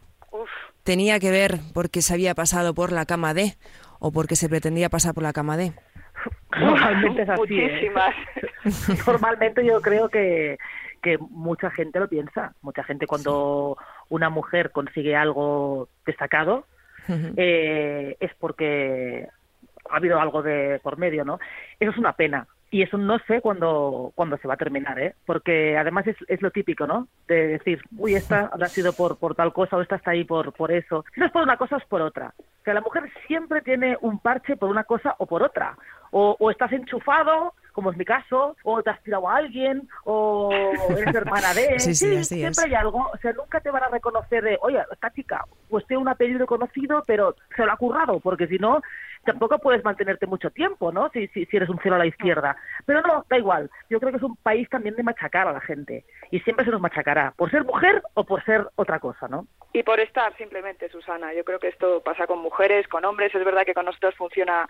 tenía 0.84 1.20
que 1.20 1.32
ver 1.32 1.60
porque 1.74 2.02
se 2.02 2.14
había 2.14 2.36
pasado 2.36 2.74
por 2.74 2.92
la 2.92 3.06
cama 3.06 3.34
D 3.34 3.58
o 4.00 4.12
porque 4.12 4.36
se 4.36 4.50
pretendía 4.50 4.90
pasar 4.90 5.14
por 5.14 5.24
la 5.24 5.34
cama 5.34 5.58
D? 5.58 5.74
Normalmente 6.60 7.22
es 7.24 7.30
así. 7.30 7.40
Muchísimas. 7.40 8.16
¿eh? 8.36 8.98
Normalmente 9.08 9.66
yo 9.66 9.82
creo 9.82 10.10
que, 10.10 10.58
que 11.02 11.18
mucha 11.18 11.70
gente 11.72 12.00
lo 12.00 12.08
piensa. 12.08 12.54
Mucha 12.62 12.84
gente 12.84 13.08
cuando 13.08 13.78
una 14.10 14.30
mujer 14.30 14.72
consigue 14.72 15.16
algo 15.16 15.90
destacado 16.06 16.66
eh, 17.38 18.16
es 18.20 18.32
porque 18.36 19.28
ha 19.90 19.96
habido 19.96 20.20
algo 20.20 20.44
de 20.44 20.80
por 20.84 20.98
medio, 20.98 21.26
¿no? 21.26 21.40
Eso 21.80 21.92
es 21.92 21.98
una 21.98 22.14
pena. 22.14 22.48
Y 22.72 22.84
eso 22.84 22.98
no 22.98 23.18
sé 23.28 23.42
cuándo, 23.42 24.12
cuándo 24.14 24.38
se 24.38 24.48
va 24.48 24.54
a 24.54 24.58
terminar, 24.58 25.00
¿eh? 25.00 25.16
Porque 25.26 25.76
además 25.78 26.06
es, 26.06 26.16
es 26.28 26.42
lo 26.42 26.52
típico, 26.52 26.86
¿no? 26.86 27.08
De 27.28 27.48
decir, 27.48 27.82
uy, 27.98 28.14
esta 28.14 28.52
ha 28.54 28.68
sido 28.68 28.94
por, 28.94 29.18
por 29.18 29.34
tal 29.34 29.52
cosa 29.54 29.78
o 29.78 29.82
esta 29.82 29.96
está 29.96 30.12
ahí 30.12 30.24
por, 30.24 30.54
por 30.54 30.72
eso. 30.72 31.04
Si 31.14 31.20
no 31.20 31.26
es 31.26 31.32
por 31.32 31.42
una 31.42 31.58
cosa, 31.58 31.78
es 31.78 31.86
por 31.86 32.02
otra. 32.02 32.34
O 32.38 32.64
sea, 32.64 32.76
la 32.76 32.82
mujer 32.82 33.12
siempre 33.26 33.62
tiene 33.62 33.98
un 34.02 34.20
parche 34.20 34.56
por 34.56 34.70
una 34.70 34.84
cosa 34.84 35.16
o 35.18 35.26
por 35.26 35.42
otra. 35.42 35.76
O, 36.12 36.36
o 36.40 36.52
estás 36.52 36.72
enchufado 36.72 37.54
como 37.80 37.92
es 37.92 37.98
mi 37.98 38.04
caso, 38.04 38.58
o 38.64 38.84
te 38.84 38.90
has 38.90 39.02
tirado 39.04 39.30
a 39.30 39.38
alguien, 39.38 39.88
o 40.04 40.52
eres 40.90 41.16
hermana 41.16 41.54
de... 41.54 41.80
sí, 41.80 41.96
sí, 41.96 42.24
siempre 42.26 42.66
hay 42.66 42.74
algo, 42.74 43.10
o 43.14 43.18
sea, 43.20 43.32
nunca 43.32 43.62
te 43.62 43.72
van 43.72 43.84
a 43.84 43.88
reconocer 43.88 44.44
de, 44.44 44.60
oye, 44.62 44.84
esta 44.92 45.10
chica, 45.12 45.46
pues 45.70 45.88
tiene 45.88 46.02
un 46.02 46.10
apellido 46.10 46.46
conocido, 46.46 47.06
pero 47.08 47.38
se 47.56 47.66
lo 47.66 47.72
ha 47.72 47.78
currado, 47.78 48.20
porque 48.20 48.48
si 48.48 48.58
no, 48.58 48.82
tampoco 49.24 49.60
puedes 49.60 49.82
mantenerte 49.84 50.28
mucho 50.28 50.50
tiempo, 50.50 50.92
¿no? 50.92 51.10
Si, 51.12 51.28
si, 51.30 51.46
si 51.46 51.56
eres 51.58 51.70
un 51.70 51.80
cero 51.82 51.96
a 51.96 52.00
la 52.00 52.06
izquierda. 52.06 52.58
Pero 52.86 53.02
no, 53.02 53.26
da 53.30 53.38
igual. 53.38 53.70
Yo 53.90 54.00
creo 54.00 54.12
que 54.12 54.18
es 54.18 54.24
un 54.24 54.36
país 54.38 54.68
también 54.70 54.96
de 54.96 55.04
machacar 55.04 55.48
a 55.48 55.54
la 55.54 55.62
gente. 55.62 56.04
Y 56.32 56.40
siempre 56.42 56.66
se 56.66 56.72
nos 56.72 56.82
machacará, 56.82 57.34
por 57.38 57.50
ser 57.50 57.64
mujer 57.64 58.04
o 58.16 58.26
por 58.26 58.44
ser 58.44 58.68
otra 58.76 59.00
cosa, 59.00 59.28
¿no? 59.28 59.48
Y 59.74 59.84
por 59.84 60.00
estar 60.00 60.36
simplemente, 60.38 60.90
Susana. 60.90 61.34
Yo 61.34 61.44
creo 61.44 61.60
que 61.60 61.68
esto 61.68 62.02
pasa 62.02 62.28
con 62.28 62.40
mujeres, 62.40 62.88
con 62.88 63.06
hombres. 63.06 63.34
Es 63.34 63.46
verdad 63.46 63.66
que 63.66 63.74
con 63.74 63.86
nosotros 63.86 64.16
funciona 64.16 64.68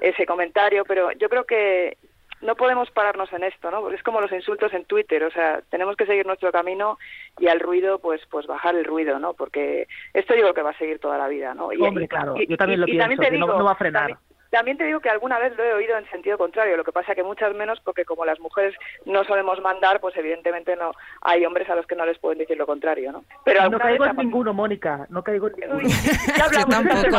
ese 0.00 0.26
comentario, 0.26 0.84
pero 0.84 1.12
yo 1.12 1.28
creo 1.28 1.44
que 1.44 1.98
no 2.40 2.54
podemos 2.54 2.90
pararnos 2.90 3.32
en 3.32 3.44
esto, 3.44 3.70
¿no? 3.70 3.80
Porque 3.80 3.96
es 3.96 4.02
como 4.02 4.20
los 4.20 4.32
insultos 4.32 4.72
en 4.72 4.84
Twitter, 4.84 5.24
o 5.24 5.30
sea, 5.30 5.60
tenemos 5.70 5.96
que 5.96 6.06
seguir 6.06 6.26
nuestro 6.26 6.52
camino 6.52 6.98
y 7.38 7.48
al 7.48 7.60
ruido, 7.60 7.98
pues, 7.98 8.20
pues 8.30 8.46
bajar 8.46 8.76
el 8.76 8.84
ruido, 8.84 9.18
¿no? 9.18 9.34
Porque 9.34 9.88
esto 10.14 10.34
yo 10.34 10.42
creo 10.42 10.54
que 10.54 10.62
va 10.62 10.70
a 10.70 10.78
seguir 10.78 10.98
toda 10.98 11.18
la 11.18 11.28
vida, 11.28 11.54
¿no? 11.54 11.72
Y, 11.72 11.80
Hombre, 11.82 12.08
claro, 12.08 12.34
yo 12.36 12.56
también 12.56 12.80
lo 12.80 12.86
pienso, 12.86 13.20
que 13.20 13.30
no, 13.38 13.64
va 13.64 13.72
a 13.72 13.76
frenar. 13.76 14.06
También 14.06 14.37
te 14.50 14.84
digo 14.84 15.00
que 15.00 15.10
alguna 15.10 15.38
vez 15.38 15.56
lo 15.56 15.64
he 15.64 15.72
oído 15.72 15.96
en 15.96 16.08
sentido 16.10 16.38
contrario, 16.38 16.76
lo 16.76 16.84
que 16.84 16.92
pasa 16.92 17.14
que 17.14 17.22
muchas 17.22 17.54
menos 17.54 17.80
porque 17.84 18.04
como 18.04 18.24
las 18.24 18.40
mujeres 18.40 18.74
no 19.04 19.24
solemos 19.24 19.60
mandar, 19.60 20.00
pues 20.00 20.16
evidentemente 20.16 20.76
no 20.76 20.92
hay 21.22 21.44
hombres 21.44 21.68
a 21.70 21.74
los 21.74 21.86
que 21.86 21.96
no 21.96 22.06
les 22.06 22.18
pueden 22.18 22.38
decir 22.38 22.56
lo 22.56 22.66
contrario, 22.66 23.12
¿no? 23.12 23.24
Pero 23.44 23.68
no 23.68 23.78
caigo 23.78 24.04
en 24.06 24.16
ninguno, 24.16 24.54
Mónica, 24.54 25.06
no 25.10 25.22
caigo 25.22 25.48
en 25.48 25.54
ninguno. 25.60 25.88
Yo 25.88 26.66
tampoco. 26.66 27.18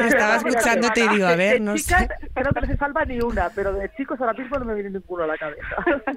Estaba 0.00 0.36
escuchándote 0.36 1.00
y 1.00 1.08
digo, 1.08 1.26
a 1.26 1.36
ver, 1.36 1.60
no 1.60 1.76
sé. 1.76 2.08
Creo 2.34 2.52
que 2.52 2.60
no 2.60 2.66
se 2.66 2.76
salva 2.76 3.04
ni 3.04 3.20
una, 3.20 3.50
pero 3.54 3.72
de 3.72 3.90
chicos 3.96 4.20
ahora 4.20 4.32
mismo 4.32 4.58
no 4.58 4.64
me 4.64 4.74
viene 4.74 4.90
ninguno 4.90 5.24
a 5.24 5.26
la 5.26 5.38
cabeza. 5.38 5.76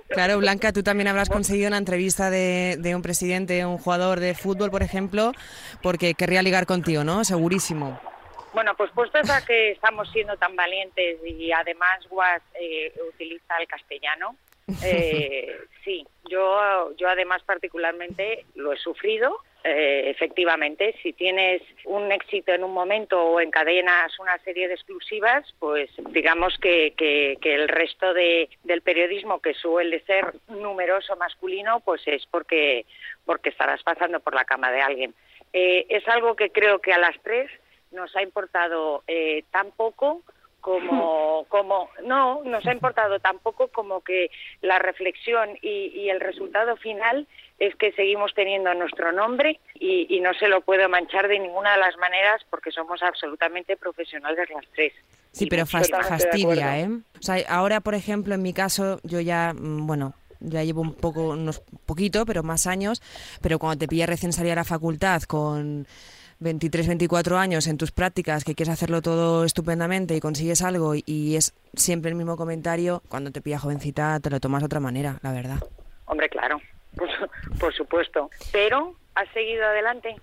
Claro, 0.10 0.40
Blanca, 0.40 0.72
tú 0.74 0.84
también 0.84 1.08
habrás 1.08 1.30
conseguido 1.30 1.68
una 1.68 1.78
entrevista 1.78 2.30
de, 2.30 2.78
de 2.80 2.96
un 2.96 3.02
presidente, 3.02 3.66
un 3.66 3.78
jugador 3.78 4.20
de 4.20 4.34
fútbol, 4.34 4.72
por 4.72 4.82
ejemplo, 4.82 5.32
porque 5.84 6.14
querría 6.14 6.42
ligar 6.42 6.66
contigo, 6.66 7.04
¿no? 7.04 7.24
Segurísimo. 7.24 8.00
Bueno, 8.54 8.76
pues 8.76 8.92
puestos 8.92 9.30
a 9.30 9.46
que 9.46 9.72
estamos 9.72 10.10
siendo 10.12 10.36
tan 10.38 10.56
valientes 10.56 11.20
y 11.26 11.52
además 11.52 12.08
Guas 12.10 12.42
eh, 12.60 12.94
utiliza 13.14 13.58
el 13.60 13.68
castellano, 13.68 14.36
eh, 14.84 15.58
sí, 15.84 16.06
yo, 16.30 16.96
yo 16.96 17.08
además 17.08 17.44
particularmente 17.44 18.46
lo 18.56 18.74
he 18.74 18.78
sufrido. 18.78 19.40
Eh, 19.64 20.10
efectivamente, 20.10 20.96
si 21.04 21.12
tienes 21.12 21.62
un 21.84 22.10
éxito 22.12 22.54
en 22.54 22.64
un 22.64 22.74
momento 22.74 23.22
o 23.22 23.42
encadenas 23.42 24.18
una 24.18 24.38
serie 24.40 24.68
de 24.68 24.76
exclusivas, 24.76 25.46
pues 25.60 25.90
digamos 26.12 26.58
que, 26.62 26.94
que, 26.96 27.38
que 27.42 27.54
el 27.54 27.68
resto 27.68 28.14
de, 28.14 28.50
del 28.64 28.82
periodismo, 28.82 29.42
que 29.42 29.54
suele 29.54 30.00
ser 30.06 30.34
numeroso 30.48 31.18
masculino, 31.18 31.82
pues 31.82 32.02
es 32.06 32.26
porque, 32.28 32.86
porque 33.26 33.50
estarás 33.50 33.84
pasando 33.84 34.22
por 34.22 34.36
la 34.36 34.46
cama 34.46 34.72
de 34.72 34.82
alguien. 34.82 35.14
es 35.52 36.08
algo 36.08 36.36
que 36.36 36.50
creo 36.50 36.80
que 36.80 36.94
a 36.94 37.00
las 37.00 37.16
tres 37.22 37.50
nos 37.92 38.16
ha 38.16 38.22
importado 38.22 39.04
eh, 39.08 39.44
tan 39.52 39.72
poco 39.72 40.24
como, 40.62 41.46
como 41.50 41.90
no 42.04 42.44
nos 42.44 42.66
ha 42.66 42.74
importado 42.74 43.20
tampoco 43.20 43.70
como 43.70 44.02
que 44.02 44.30
la 44.62 44.80
reflexión 44.80 45.58
y, 45.62 46.10
el 46.10 46.20
resultado 46.20 46.78
final 46.78 47.28
es 47.60 47.76
que 47.76 47.92
seguimos 47.92 48.34
teniendo 48.34 48.74
nuestro 48.74 49.12
nombre 49.12 49.60
y, 49.74 50.20
no 50.22 50.34
se 50.34 50.48
lo 50.48 50.62
puedo 50.62 50.90
manchar 50.90 51.28
de 51.28 51.40
ninguna 51.40 51.74
de 51.74 51.80
las 51.80 51.98
maneras 51.98 52.42
porque 52.50 52.72
somos 52.72 53.02
absolutamente 53.02 53.78
profesionales 53.78 54.50
las 54.54 54.66
tres. 54.74 54.94
Sí, 55.32 55.46
pero 55.46 55.66
fastidia, 55.66 56.80
¿eh? 56.80 56.90
O 57.20 57.22
sea, 57.22 57.38
ahora, 57.48 57.80
por 57.82 57.94
ejemplo, 57.94 58.36
en 58.36 58.42
mi 58.42 58.54
caso, 58.54 59.00
yo 59.04 59.20
ya, 59.22 59.54
mm, 59.54 59.86
bueno, 59.86 60.14
ya 60.40 60.64
llevo 60.64 60.82
un 60.82 60.94
poco, 60.94 61.30
unos 61.30 61.62
poquito, 61.86 62.26
pero 62.26 62.44
más 62.44 62.68
años, 62.68 63.02
pero 63.42 63.60
cuando 63.60 63.80
te 63.80 63.88
pilla 63.88 64.06
recién 64.06 64.34
salir 64.34 64.54
a 64.54 64.56
la 64.56 64.64
facultad 64.64 65.22
con 65.24 65.88
23, 66.40 66.88
24 66.88 67.38
años 67.38 67.68
en 67.68 67.78
tus 67.78 67.92
prácticas, 67.92 68.44
que 68.44 68.56
quieres 68.56 68.74
hacerlo 68.74 69.02
todo 69.02 69.44
estupendamente 69.44 70.16
y 70.16 70.20
consigues 70.20 70.62
algo 70.62 70.94
y 70.96 71.36
es 71.36 71.54
siempre 71.74 72.10
el 72.10 72.16
mismo 72.16 72.38
comentario, 72.38 73.02
cuando 73.10 73.32
te 73.32 73.42
pilla 73.42 73.60
jovencita 73.60 74.20
te 74.20 74.30
lo 74.30 74.40
tomas 74.40 74.62
de 74.62 74.68
otra 74.68 74.80
manera, 74.80 75.20
la 75.24 75.32
verdad. 75.32 75.58
Hombre, 76.06 76.30
claro, 76.30 76.62
por, 77.60 77.74
supuesto. 77.74 78.30
Pero, 78.52 78.96
¿has 79.16 79.30
seguido 79.34 79.66
adelante? 79.66 80.16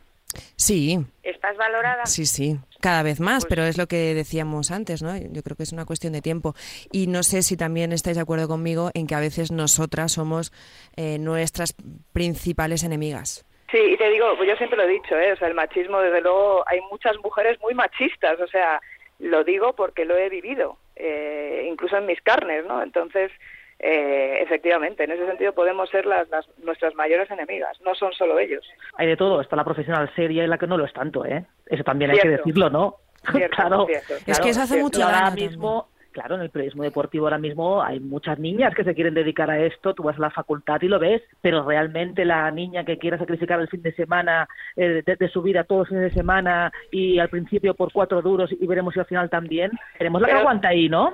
Sí. 0.56 1.04
¿Estás 1.22 1.56
valorada? 1.56 2.06
Sí, 2.06 2.26
sí, 2.26 2.58
cada 2.80 3.02
vez 3.02 3.20
más, 3.20 3.44
pues 3.44 3.50
pero 3.50 3.64
es 3.64 3.78
lo 3.78 3.86
que 3.86 4.14
decíamos 4.14 4.70
antes, 4.70 5.02
¿no? 5.02 5.16
Yo 5.16 5.42
creo 5.42 5.56
que 5.56 5.62
es 5.62 5.72
una 5.72 5.84
cuestión 5.84 6.12
de 6.12 6.22
tiempo. 6.22 6.54
Y 6.90 7.06
no 7.06 7.22
sé 7.22 7.42
si 7.42 7.56
también 7.56 7.92
estáis 7.92 8.16
de 8.16 8.22
acuerdo 8.22 8.48
conmigo 8.48 8.90
en 8.94 9.06
que 9.06 9.14
a 9.14 9.20
veces 9.20 9.52
nosotras 9.52 10.12
somos 10.12 10.52
eh, 10.96 11.18
nuestras 11.18 11.74
principales 12.12 12.82
enemigas. 12.82 13.44
Sí, 13.70 13.78
y 13.78 13.96
te 13.96 14.10
digo, 14.10 14.36
pues 14.36 14.48
yo 14.48 14.56
siempre 14.56 14.76
lo 14.76 14.84
he 14.84 14.88
dicho, 14.88 15.18
¿eh? 15.18 15.32
o 15.32 15.36
sea, 15.36 15.48
el 15.48 15.54
machismo, 15.54 16.00
desde 16.00 16.20
luego, 16.20 16.62
hay 16.66 16.80
muchas 16.90 17.16
mujeres 17.22 17.58
muy 17.60 17.74
machistas, 17.74 18.38
o 18.40 18.46
sea, 18.46 18.80
lo 19.18 19.42
digo 19.42 19.74
porque 19.74 20.04
lo 20.04 20.16
he 20.16 20.28
vivido, 20.28 20.76
eh, 20.96 21.66
incluso 21.70 21.96
en 21.96 22.06
mis 22.06 22.20
carnes, 22.20 22.64
¿no? 22.66 22.82
Entonces, 22.82 23.32
eh, 23.78 24.38
efectivamente, 24.40 25.04
en 25.04 25.12
ese 25.12 25.26
sentido 25.26 25.52
podemos 25.52 25.88
ser 25.90 26.06
las, 26.06 26.28
nuestras 26.62 26.94
mayores 26.94 27.30
enemigas, 27.30 27.80
no 27.82 27.94
son 27.94 28.12
solo 28.12 28.38
ellos. 28.38 28.64
Hay 28.96 29.06
de 29.06 29.16
todo, 29.16 29.40
está 29.40 29.56
la 29.56 29.64
profesional 29.64 30.10
seria 30.14 30.44
y 30.44 30.46
la 30.46 30.58
que 30.58 30.66
no 30.66 30.76
lo 30.76 30.84
es 30.84 30.92
tanto, 30.92 31.24
¿eh? 31.24 31.44
Eso 31.66 31.84
también 31.84 32.10
hay 32.10 32.18
que 32.18 32.28
decirlo, 32.28 32.70
¿no? 32.70 32.96
claro, 33.50 33.86
es 33.88 34.40
que 34.40 34.50
eso 34.50 34.62
hace 34.62 34.80
mucho 34.80 35.02
ahora 35.02 35.30
mismo 35.30 35.88
claro, 36.14 36.36
en 36.36 36.42
el 36.42 36.50
periodismo 36.50 36.84
deportivo 36.84 37.26
ahora 37.26 37.38
mismo 37.38 37.82
hay 37.82 37.98
muchas 37.98 38.38
niñas 38.38 38.72
que 38.74 38.84
se 38.84 38.94
quieren 38.94 39.14
dedicar 39.14 39.50
a 39.50 39.58
esto, 39.58 39.94
tú 39.94 40.04
vas 40.04 40.16
a 40.16 40.20
la 40.20 40.30
facultad 40.30 40.80
y 40.80 40.88
lo 40.88 41.00
ves, 41.00 41.20
pero 41.42 41.66
realmente 41.66 42.24
la 42.24 42.50
niña 42.52 42.84
que 42.84 42.98
quiera 42.98 43.18
sacrificar 43.18 43.60
el 43.60 43.68
fin 43.68 43.82
de 43.82 43.92
semana 43.92 44.48
eh, 44.76 45.02
de, 45.04 45.28
su 45.28 45.42
vida 45.42 45.64
todo 45.64 45.82
el 45.82 45.88
fin 45.88 46.00
de 46.00 46.10
semana 46.10 46.72
y 46.92 47.18
al 47.18 47.28
principio 47.28 47.74
por 47.74 47.92
cuatro 47.92 48.22
duros 48.22 48.50
y 48.52 48.66
veremos 48.66 48.94
si 48.94 49.00
al 49.00 49.06
final 49.06 49.28
también, 49.28 49.72
queremos 49.98 50.22
la 50.22 50.28
que 50.28 50.34
aguanta 50.34 50.68
ahí, 50.68 50.88
¿no? 50.88 51.10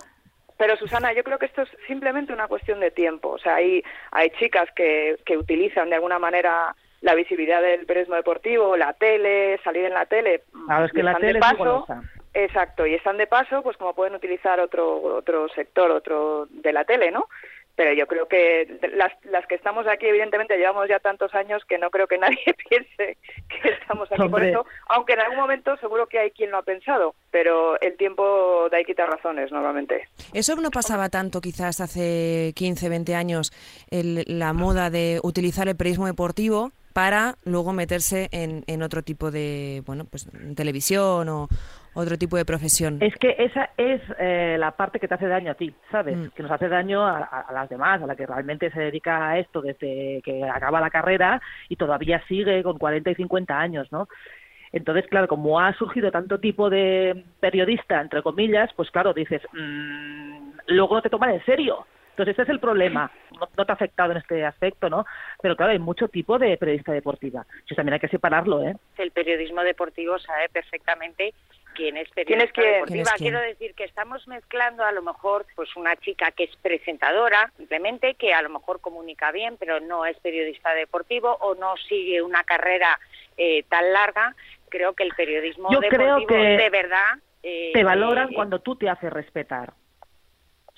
Pero 0.59 0.77
Susana, 0.77 1.15
yo 1.15 1.25
creo 1.25 1.39
que 1.39 1.47
esto 1.47 1.63
es 1.63 1.71
simplemente 1.87 2.35
una 2.35 2.47
cuestión 2.47 2.81
de 2.81 2.91
tiempo. 2.91 3.31
O 3.31 3.39
sea, 3.39 3.55
hay, 3.55 3.83
hay 4.13 4.29
chicas 4.39 4.69
que, 4.77 5.17
que 5.25 5.39
utilizan 5.39 5.89
de 5.89 5.95
alguna 5.95 6.19
manera 6.19 6.77
la 7.01 7.15
visibilidad 7.15 7.63
del 7.63 7.87
periodismo 7.87 8.17
deportivo, 8.17 8.77
la 8.77 8.93
tele, 8.93 9.59
salir 9.65 9.87
en 9.87 9.95
la 9.95 10.05
tele. 10.05 10.43
Claro, 10.67 10.85
es 10.85 10.93
que 10.93 11.03
la 11.03 11.15
tele 11.15 11.41
paso, 11.41 11.87
Exacto, 12.33 12.87
y 12.87 12.95
están 12.95 13.17
de 13.17 13.27
paso, 13.27 13.63
pues 13.63 13.77
como 13.77 13.95
pueden 13.95 14.15
utilizar 14.15 14.61
otro 14.61 15.03
otro 15.03 15.49
sector, 15.49 15.91
otro 15.91 16.47
de 16.51 16.73
la 16.73 16.85
tele, 16.85 17.11
¿no? 17.11 17.27
Pero 17.75 17.95
yo 17.95 18.07
creo 18.07 18.29
que 18.29 18.79
las, 18.95 19.13
las 19.25 19.47
que 19.47 19.55
estamos 19.55 19.87
aquí, 19.87 20.07
evidentemente, 20.07 20.59
llevamos 20.59 20.87
ya 20.89 20.99
tantos 20.99 21.35
años 21.35 21.65
que 21.65 21.79
no 21.79 21.91
creo 21.91 22.07
que 22.07 22.19
nadie 22.19 22.55
piense 22.69 23.17
que 23.49 23.69
estamos 23.71 24.11
aquí 24.13 24.29
por 24.29 24.45
eso, 24.45 24.67
aunque 24.89 25.15
en 25.15 25.21
algún 25.21 25.39
momento 25.39 25.77
seguro 25.79 26.07
que 26.07 26.19
hay 26.19 26.31
quien 26.31 26.51
lo 26.51 26.59
ha 26.59 26.63
pensado, 26.63 27.15
pero 27.31 27.81
el 27.81 27.97
tiempo 27.97 28.69
da 28.71 28.81
y 28.81 28.85
quita 28.85 29.07
razones 29.07 29.51
normalmente. 29.51 30.09
Eso 30.35 30.55
no 30.57 30.71
pasaba 30.71 31.09
tanto 31.09 31.41
quizás 31.41 31.81
hace 31.81 32.53
15, 32.55 32.89
20 32.91 33.15
años, 33.15 33.53
el, 33.91 34.25
la 34.27 34.53
moda 34.53 34.91
de 34.91 35.19
utilizar 35.23 35.67
el 35.67 35.77
periodismo 35.77 36.07
deportivo 36.07 36.73
para 36.93 37.37
luego 37.45 37.73
meterse 37.73 38.29
en, 38.33 38.63
en 38.67 38.83
otro 38.83 39.03
tipo 39.03 39.31
de, 39.31 39.83
bueno, 39.87 40.05
pues 40.05 40.29
televisión 40.55 41.29
o, 41.29 41.49
otro 41.95 42.17
tipo 42.17 42.37
de 42.37 42.45
profesión. 42.45 42.99
Es 43.01 43.15
que 43.17 43.35
esa 43.39 43.71
es 43.77 44.01
eh, 44.19 44.57
la 44.59 44.73
parte 44.73 45.01
que 45.01 45.09
te 45.09 45.15
hace 45.15 45.27
daño 45.27 45.53
a 45.53 45.55
ti, 45.55 45.75
¿sabes? 45.91 46.17
Mm. 46.17 46.29
Que 46.29 46.43
nos 46.43 46.53
hace 46.53 46.69
daño 46.69 47.07
a, 47.07 47.47
las 47.53 47.69
demás, 47.69 48.03
a 48.03 48.07
la 48.07 48.17
que 48.17 48.27
realmente 48.27 48.71
se 48.71 48.81
dedica 48.81 49.31
a 49.31 49.39
esto 49.39 49.61
desde 49.61 50.21
que 50.25 50.45
acaba 50.45 50.81
la 50.81 50.91
carrera 50.91 51.41
y 51.69 51.77
todavía 51.77 52.23
sigue 52.29 52.63
con 52.63 52.79
40 52.79 53.11
y 53.11 53.15
50 53.17 53.59
años, 53.59 53.91
¿no? 53.91 54.09
Entonces, 54.73 55.07
claro, 55.09 55.27
como 55.27 55.59
ha 55.59 55.75
surgido 55.75 56.13
tanto 56.13 56.39
tipo 56.39 56.71
de 56.71 57.25
periodista, 57.41 58.01
entre 58.01 58.23
comillas, 58.23 58.71
pues 58.77 58.91
claro, 58.91 59.13
dices, 59.13 59.43
mmm, 59.53 60.51
luego 60.69 60.95
no 60.95 61.03
te 61.03 61.11
toman 61.11 61.31
en 61.31 61.45
serio. 61.45 61.87
Entonces, 62.11 62.35
ese 62.35 62.43
es 62.43 62.49
el 62.51 62.61
problema. 62.61 63.11
No, 63.33 63.49
no, 63.57 63.65
te 63.65 63.73
ha 63.73 63.75
afectado 63.75 64.13
en 64.13 64.19
este 64.19 64.45
aspecto, 64.45 64.91
¿no? 64.91 65.07
Pero 65.41 65.57
claro, 65.57 65.73
hay 65.73 65.79
mucho 65.79 66.09
tipo 66.09 66.39
de 66.39 66.57
periodista 66.57 66.93
deportiva. 66.93 67.47
Eso 67.65 67.75
también 67.75 67.95
hay 67.95 68.01
que 68.01 68.09
separarlo, 68.09 68.63
¿eh? 68.63 68.77
El 68.99 69.11
periodismo 69.11 69.63
deportivo 69.63 70.19
sabe 70.19 70.49
perfectamente 70.53 71.33
quién 71.81 71.97
es 71.97 72.09
periodista 72.11 72.61
quién? 72.61 72.73
deportiva. 72.73 72.87
¿Quién 72.87 73.01
es 73.03 73.13
quién? 73.13 73.31
Quiero 73.33 73.41
decir 73.41 73.75
que 73.75 73.85
estamos 73.85 74.27
mezclando 74.29 74.85
a 74.85 74.93
lo 74.93 75.03
mejor 75.03 75.47
pues 75.57 75.75
una 75.77 75.97
chica 75.97 76.31
que 76.33 76.45
es 76.45 76.57
presentadora, 76.57 77.53
simplemente 77.57 78.15
que 78.15 78.35
a 78.35 78.43
lo 78.43 78.51
mejor 78.51 78.81
comunica 78.81 79.33
bien, 79.33 79.57
pero 79.59 79.81
no 79.81 80.05
es 80.05 80.19
periodista 80.21 80.75
deportivo 80.75 81.37
o 81.41 81.55
no 81.55 81.77
sigue 81.89 82.23
una 82.23 82.45
carrera 82.45 82.99
eh, 83.37 83.65
tan 83.69 83.93
larga. 83.93 84.35
Creo 84.69 84.93
que 84.95 85.05
el 85.05 85.13
periodismo 85.17 85.73
Yo 85.73 85.81
creo 85.81 86.17
deportivo 86.17 86.29
que 86.29 86.63
de 86.63 86.71
verdad 86.71 87.19
eh, 87.43 87.71
te 87.73 87.85
valoran 87.85 88.31
eh, 88.31 88.35
cuando 88.35 88.61
tú 88.61 88.77
te 88.77 88.89
haces 88.89 89.13
respetar. 89.13 89.73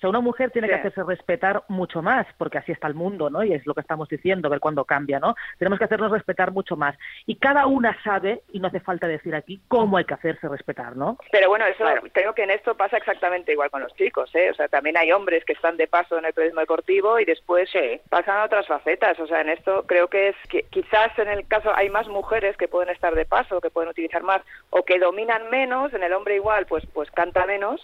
O 0.02 0.04
sea, 0.04 0.10
una 0.10 0.20
mujer 0.20 0.50
tiene 0.50 0.66
que 0.66 0.74
hacerse 0.74 1.04
respetar 1.04 1.62
mucho 1.68 2.02
más, 2.02 2.26
porque 2.36 2.58
así 2.58 2.72
está 2.72 2.88
el 2.88 2.94
mundo, 2.94 3.30
¿no? 3.30 3.44
Y 3.44 3.52
es 3.52 3.64
lo 3.68 3.72
que 3.72 3.82
estamos 3.82 4.08
diciendo, 4.08 4.50
ver 4.50 4.58
cuándo 4.58 4.84
cambia, 4.84 5.20
¿no? 5.20 5.36
Tenemos 5.58 5.78
que 5.78 5.84
hacernos 5.84 6.10
respetar 6.10 6.50
mucho 6.50 6.76
más. 6.76 6.96
Y 7.24 7.36
cada 7.36 7.66
una 7.66 7.96
sabe, 8.02 8.42
y 8.52 8.58
no 8.58 8.66
hace 8.66 8.80
falta 8.80 9.06
decir 9.06 9.32
aquí, 9.36 9.60
cómo 9.68 9.98
hay 9.98 10.04
que 10.04 10.14
hacerse 10.14 10.48
respetar, 10.48 10.96
¿no? 10.96 11.18
Pero 11.30 11.48
bueno, 11.48 11.66
eso 11.66 11.84
creo 12.10 12.34
que 12.34 12.42
en 12.42 12.50
esto 12.50 12.76
pasa 12.76 12.96
exactamente 12.96 13.52
igual 13.52 13.70
con 13.70 13.82
los 13.82 13.94
chicos, 13.94 14.28
¿eh? 14.34 14.50
O 14.50 14.54
sea, 14.54 14.66
también 14.66 14.96
hay 14.96 15.12
hombres 15.12 15.44
que 15.44 15.52
están 15.52 15.76
de 15.76 15.86
paso 15.86 16.18
en 16.18 16.24
el 16.24 16.32
periodismo 16.32 16.62
deportivo 16.62 17.20
y 17.20 17.24
después 17.24 17.70
pasan 18.08 18.38
a 18.38 18.44
otras 18.46 18.66
facetas. 18.66 19.20
O 19.20 19.28
sea, 19.28 19.40
en 19.40 19.50
esto 19.50 19.84
creo 19.86 20.08
que 20.08 20.30
es 20.30 20.36
que 20.48 20.64
quizás 20.64 21.16
en 21.16 21.28
el 21.28 21.46
caso 21.46 21.72
hay 21.76 21.90
más 21.90 22.08
mujeres 22.08 22.56
que 22.56 22.66
pueden 22.66 22.92
estar 22.92 23.14
de 23.14 23.24
paso, 23.24 23.60
que 23.60 23.70
pueden 23.70 23.90
utilizar 23.90 24.24
más 24.24 24.42
o 24.70 24.82
que 24.82 24.98
dominan 24.98 25.48
menos. 25.48 25.94
En 25.94 26.02
el 26.02 26.12
hombre 26.12 26.34
igual, 26.34 26.66
pues 26.66 26.84
pues 26.92 27.08
canta 27.12 27.46
menos. 27.46 27.80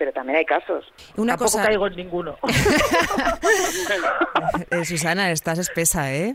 Pero 0.00 0.14
también 0.14 0.38
hay 0.38 0.46
casos. 0.46 0.86
Una 1.16 1.32
Tampoco 1.34 1.58
cosa, 1.58 1.66
caigo 1.66 1.86
en 1.86 1.96
ninguno. 1.96 2.38
eh, 4.70 4.84
Susana, 4.86 5.30
estás 5.30 5.58
espesa, 5.58 6.10
¿eh? 6.10 6.34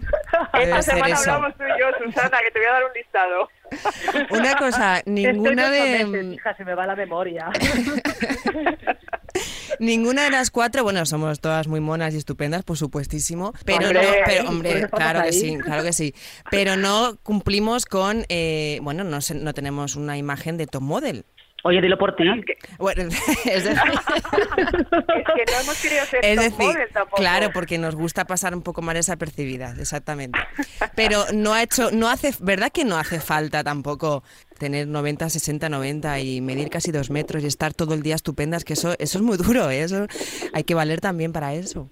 Esta 0.54 0.60
Debe 0.60 0.84
ser 0.84 0.94
semana 0.94 1.16
eso. 1.16 1.32
hablamos 1.32 1.58
tú 1.58 1.64
y 1.64 1.80
yo, 1.80 1.88
Susana, 2.06 2.38
que 2.44 2.52
te 2.52 2.60
voy 2.60 2.68
a 2.68 2.72
dar 2.74 2.84
un 2.84 2.94
listado. 2.94 3.50
Una 4.30 4.56
cosa, 4.58 5.02
ninguna 5.08 5.72
de 5.72 6.06
meses, 6.06 6.34
hija, 6.36 6.56
se 6.56 6.64
me 6.64 6.76
va 6.76 6.86
la 6.86 6.96
memoria. 6.96 7.50
ninguna 9.80 10.26
de 10.26 10.30
las 10.30 10.52
cuatro, 10.52 10.84
bueno, 10.84 11.04
somos 11.08 11.40
todas 11.40 11.68
muy 11.68 11.80
monas 11.80 12.14
y 12.14 12.18
estupendas, 12.18 12.64
por 12.64 12.78
supuestísimo, 12.78 13.52
pero 13.66 13.88
Hombre, 13.88 14.04
no, 14.04 14.10
pero 14.28 14.50
hombre, 14.50 14.88
claro 14.90 15.22
que 15.22 15.28
ahí. 15.30 15.34
sí, 15.34 15.58
claro 15.58 15.82
que 15.82 15.94
sí, 15.94 16.14
pero 16.52 16.78
no 16.78 17.18
cumplimos 17.24 17.88
con, 17.88 18.26
eh, 18.30 18.78
bueno, 18.84 19.04
no 19.04 19.22
sé, 19.22 19.34
no 19.34 19.56
tenemos 19.56 19.96
una 19.96 20.18
imagen 20.18 20.58
de 20.58 20.68
top 20.68 20.84
model. 20.84 21.26
Oye, 21.68 21.82
dilo 21.82 21.98
por 21.98 22.16
ti. 22.16 22.24
Es 22.30 22.46
que, 22.46 22.58
Bueno, 22.78 23.02
es 23.46 23.64
decir, 23.64 23.72
es 23.72 24.86
que 24.92 25.46
no 25.52 25.60
hemos 25.64 25.82
querido 25.82 26.06
ser 26.06 26.24
es 26.24 26.40
decir, 26.40 26.76
tampoco. 26.94 27.18
claro, 27.18 27.50
porque 27.52 27.80
nos 27.80 27.96
gusta 27.96 28.26
pasar 28.26 28.54
un 28.54 28.62
poco 28.62 28.84
más 28.84 28.94
desapercibidas, 28.94 29.80
exactamente. 29.80 30.38
Pero 30.96 31.24
no 31.34 31.56
ha 31.56 31.64
hecho, 31.64 31.90
no 31.90 32.08
hace, 32.08 32.34
¿verdad 32.40 32.72
que 32.72 32.86
no 32.86 32.98
hace 32.98 33.20
falta 33.20 33.64
tampoco 33.64 34.24
tener 34.60 34.88
90, 34.88 35.28
60, 35.28 35.68
90 35.68 36.20
y 36.20 36.40
medir 36.40 36.70
casi 36.70 36.92
dos 36.92 37.10
metros 37.10 37.44
y 37.44 37.48
estar 37.48 37.74
todo 37.74 37.96
el 37.96 38.04
día 38.04 38.14
estupendas? 38.14 38.64
Que 38.64 38.74
eso, 38.74 38.94
eso 39.00 39.18
es 39.18 39.24
muy 39.24 39.38
duro, 39.38 39.72
¿eh? 39.72 39.82
eso 39.82 40.06
hay 40.54 40.66
que 40.66 40.76
valer 40.76 41.02
también 41.02 41.34
para 41.34 41.56
eso. 41.56 41.90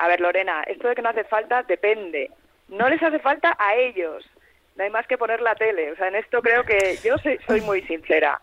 A 0.00 0.08
ver, 0.08 0.20
Lorena, 0.20 0.64
esto 0.66 0.88
de 0.88 0.96
que 0.96 1.02
no 1.02 1.10
hace 1.10 1.22
falta 1.22 1.62
depende. 1.62 2.32
No 2.66 2.88
les 2.88 3.00
hace 3.00 3.20
falta 3.20 3.56
a 3.56 3.76
ellos. 3.76 4.24
No 4.78 4.84
hay 4.84 4.90
más 4.90 5.06
que 5.08 5.18
poner 5.18 5.40
la 5.40 5.56
tele. 5.56 5.90
O 5.90 5.96
sea, 5.96 6.06
en 6.06 6.14
esto 6.14 6.40
creo 6.40 6.62
que 6.62 6.96
yo 7.04 7.18
soy, 7.18 7.36
soy 7.46 7.60
muy 7.62 7.82
sincera. 7.82 8.40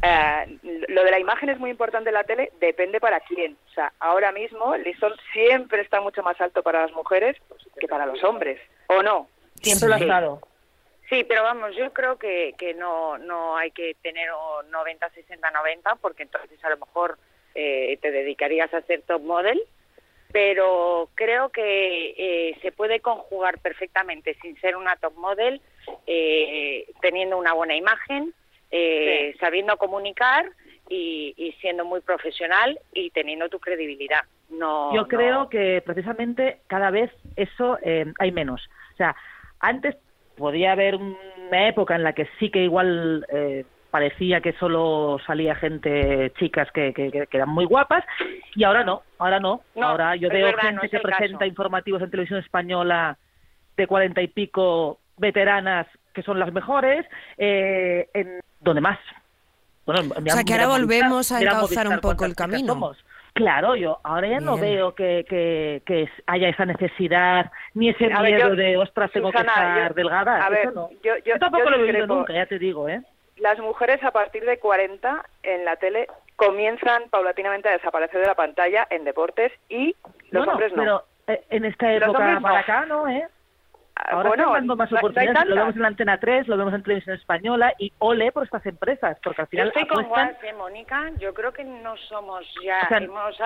Eh, 0.00 0.58
lo 0.88 1.04
de 1.04 1.10
la 1.10 1.18
imagen 1.18 1.50
es 1.50 1.58
muy 1.58 1.70
importante 1.70 2.10
en 2.10 2.14
la 2.14 2.24
tele, 2.24 2.50
depende 2.60 3.00
para 3.00 3.20
quién. 3.20 3.56
O 3.70 3.72
sea, 3.74 3.92
ahora 4.00 4.32
mismo 4.32 4.74
el 4.74 4.82
listón 4.82 5.12
siempre 5.32 5.82
está 5.82 6.00
mucho 6.00 6.22
más 6.22 6.40
alto 6.40 6.62
para 6.62 6.82
las 6.82 6.92
mujeres 6.92 7.36
que 7.78 7.88
para 7.88 8.06
los 8.06 8.22
hombres. 8.24 8.60
¿O 8.88 9.02
no? 9.02 9.28
Siempre 9.60 9.88
lo 9.88 9.94
ha 9.94 9.98
estado. 9.98 10.40
Sí, 11.08 11.24
pero 11.24 11.42
vamos, 11.42 11.76
yo 11.76 11.92
creo 11.92 12.18
que, 12.18 12.54
que 12.56 12.72
no, 12.72 13.18
no 13.18 13.56
hay 13.56 13.70
que 13.70 13.94
tener 14.02 14.30
un 14.32 14.70
90, 14.70 15.10
60, 15.10 15.50
90, 15.50 15.96
porque 15.96 16.22
entonces 16.22 16.64
a 16.64 16.70
lo 16.70 16.78
mejor 16.78 17.18
eh, 17.54 17.98
te 18.00 18.10
dedicarías 18.10 18.72
a 18.72 18.80
ser 18.80 19.02
top 19.02 19.20
model, 19.20 19.62
pero 20.32 21.10
creo 21.14 21.50
que 21.50 22.14
eh, 22.16 22.58
se 22.62 22.72
puede 22.72 23.00
conjugar 23.00 23.58
perfectamente 23.58 24.38
sin 24.40 24.58
ser 24.58 24.74
una 24.74 24.96
top 24.96 25.14
model, 25.16 25.60
eh, 26.06 26.86
teniendo 27.02 27.36
una 27.36 27.52
buena 27.52 27.76
imagen, 27.76 28.32
eh, 28.72 29.36
sabiendo 29.38 29.76
comunicar 29.76 30.46
y, 30.88 31.32
y 31.36 31.52
siendo 31.60 31.84
muy 31.84 32.00
profesional 32.00 32.78
y 32.92 33.10
teniendo 33.10 33.48
tu 33.48 33.60
credibilidad. 33.60 34.20
No, 34.48 34.92
Yo 34.94 35.02
no- 35.02 35.08
creo 35.08 35.48
que 35.48 35.82
precisamente 35.86 36.62
cada 36.66 36.90
vez 36.90 37.10
eso 37.36 37.78
eh, 37.82 38.06
hay 38.18 38.32
menos. 38.32 38.60
O 38.94 38.96
sea, 38.96 39.14
antes 39.60 39.96
podía 40.36 40.72
haber 40.72 40.96
una 40.96 41.68
época 41.68 41.94
en 41.94 42.02
la 42.02 42.14
que 42.14 42.26
sí 42.38 42.50
que 42.50 42.64
igual 42.64 43.24
eh, 43.30 43.64
parecía 43.90 44.40
que 44.40 44.54
solo 44.54 45.18
salía 45.26 45.54
gente, 45.54 46.32
chicas 46.38 46.70
que, 46.72 46.92
que- 46.94 47.28
eran 47.30 47.48
muy 47.50 47.66
guapas, 47.66 48.04
y 48.54 48.64
ahora 48.64 48.84
no, 48.84 49.02
ahora 49.18 49.38
no. 49.38 49.62
No, 49.74 49.86
ahora 49.86 50.16
yo 50.16 50.28
veo 50.30 50.46
verdad, 50.46 50.62
gente 50.62 50.86
no 50.86 50.90
que 50.90 50.98
presenta 51.00 51.38
caso. 51.40 51.44
informativos 51.46 52.02
en 52.02 52.10
televisión 52.10 52.40
española 52.40 53.18
de 53.76 53.86
cuarenta 53.86 54.20
y 54.22 54.28
pico 54.28 55.00
veteranas 55.18 55.86
que 56.14 56.22
son 56.22 56.38
las 56.38 56.52
mejores, 56.52 57.06
eh, 57.38 58.08
en 58.14 58.40
donde 58.62 58.80
más. 58.80 58.98
Bueno, 59.84 60.12
O 60.16 60.30
sea, 60.30 60.44
que 60.44 60.52
ahora 60.54 60.68
volvemos 60.68 61.32
a 61.32 61.40
encauzar 61.40 61.88
un 61.88 61.98
poco 61.98 62.24
el 62.24 62.34
camino. 62.36 62.92
Claro, 63.34 63.74
yo 63.76 63.98
ahora 64.04 64.28
ya 64.28 64.40
no 64.40 64.58
veo 64.58 64.94
que, 64.94 65.24
que, 65.26 65.82
que 65.86 66.06
haya 66.26 66.48
esa 66.50 66.66
necesidad, 66.66 67.50
ni 67.72 67.88
ese 67.88 68.12
A 68.12 68.20
ver, 68.20 68.34
miedo 68.34 68.48
yo- 68.50 68.56
de, 68.56 68.76
ostras, 68.76 69.10
tengo 69.10 69.28
Susana, 69.32 69.52
que 69.54 69.60
estar 69.60 69.88
yo- 69.88 69.94
delgada. 69.94 70.44
a 70.44 70.50
ver, 70.50 70.60
Eso 70.66 70.72
no. 70.72 70.90
yo- 71.02 71.16
yo- 71.24 71.38
tampoco 71.38 71.64
yo 71.64 71.70
lo 71.70 71.76
he 71.78 71.82
vivido 71.82 72.06
nunca, 72.06 72.34
ya 72.34 72.44
te 72.44 72.58
digo, 72.58 72.88
¿eh? 72.90 73.00
Las 73.38 73.58
mujeres 73.58 74.04
a 74.04 74.10
partir 74.10 74.44
de 74.44 74.58
40 74.58 75.24
en 75.42 75.64
la 75.64 75.76
tele 75.76 76.08
comienzan 76.36 77.04
paulatinamente 77.08 77.70
a 77.70 77.72
desaparecer 77.72 78.20
de 78.20 78.26
la 78.26 78.34
pantalla 78.34 78.86
en 78.90 79.04
deportes 79.04 79.50
y 79.70 79.96
los 80.30 80.46
hombres 80.46 80.72
no. 80.74 80.82
Pero 80.82 81.04
eh, 81.28 81.44
en 81.48 81.64
esta 81.64 81.90
época 81.92 82.34
no. 82.34 82.42
para 82.42 82.58
acá, 82.58 82.84
¿no? 82.84 83.08
¿eh? 83.08 83.26
Ah, 83.94 84.08
Ahora 84.12 84.28
bueno, 84.30 84.42
están 84.44 84.54
dando 84.54 84.76
más 84.76 84.90
no- 84.90 84.94
no 84.96 85.00
oportunidades. 85.00 85.48
lo 85.48 85.54
vemos 85.56 85.76
en 85.76 85.82
la 85.82 85.88
Antena 85.88 86.18
3, 86.18 86.48
lo 86.48 86.56
vemos 86.56 86.74
en 86.74 86.82
Televisión 86.82 87.16
Española 87.16 87.74
y 87.78 87.92
ole 87.98 88.32
por 88.32 88.44
estas 88.44 88.64
empresas, 88.66 89.18
porque 89.22 89.42
al 89.42 89.46
Yo 89.46 89.50
final 89.50 89.68
estoy 89.68 89.86
con 89.86 90.04
apuestan... 90.04 90.28
Guas, 90.32 90.44
¿eh, 90.44 90.52
Mónica. 90.54 91.10
Yo 91.18 91.34
creo 91.34 91.52
que 91.52 91.64
no 91.64 91.96
somos 92.08 92.46
ya. 92.64 92.80
O 92.84 92.88
sea, 92.88 92.98
hemos, 92.98 93.38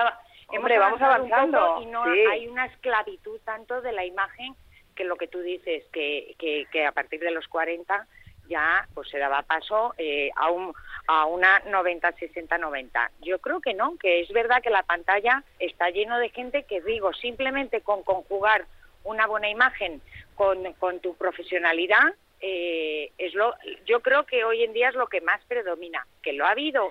Hombre, 0.49 0.75
hemos 0.75 0.85
vamos 0.91 1.01
avanzando, 1.01 1.81
y 1.81 1.85
no 1.87 2.05
sí. 2.05 2.19
hay 2.31 2.47
una 2.47 2.65
esclavitud 2.65 3.39
tanto 3.43 3.81
de 3.81 3.91
la 3.91 4.05
imagen 4.05 4.55
que 4.95 5.03
lo 5.03 5.15
que 5.17 5.27
tú 5.27 5.41
dices, 5.41 5.83
que, 5.91 6.33
que, 6.39 6.65
que 6.71 6.85
a 6.85 6.91
partir 6.91 7.19
de 7.19 7.31
los 7.31 7.47
40 7.49 8.07
ya 8.47 8.87
pues 8.93 9.09
se 9.09 9.17
daba 9.19 9.41
paso 9.41 9.93
eh, 9.97 10.29
a, 10.37 10.49
un, 10.49 10.73
a 11.07 11.25
una 11.25 11.59
90, 11.67 12.13
60, 12.13 12.57
90. 12.57 13.11
Yo 13.21 13.39
creo 13.39 13.59
que 13.59 13.73
no, 13.73 13.97
que 13.97 14.21
es 14.21 14.29
verdad 14.31 14.61
que 14.63 14.69
la 14.69 14.83
pantalla 14.83 15.43
está 15.59 15.89
lleno 15.89 16.17
de 16.17 16.29
gente 16.29 16.63
que 16.63 16.79
digo, 16.81 17.11
simplemente 17.13 17.81
con 17.81 18.03
conjugar 18.03 18.65
una 19.03 19.27
buena 19.27 19.49
imagen 19.49 20.01
con, 20.37 20.71
con 20.73 20.99
tu 20.99 21.15
profesionalidad, 21.15 22.13
eh, 22.39 23.11
es 23.17 23.33
lo, 23.33 23.55
yo 23.85 24.01
creo 24.01 24.25
que 24.25 24.45
hoy 24.45 24.63
en 24.63 24.71
día 24.71 24.89
es 24.89 24.95
lo 24.95 25.07
que 25.07 25.19
más 25.19 25.43
predomina. 25.45 26.05
Que 26.21 26.33
lo 26.33 26.45
ha 26.45 26.51
habido, 26.51 26.89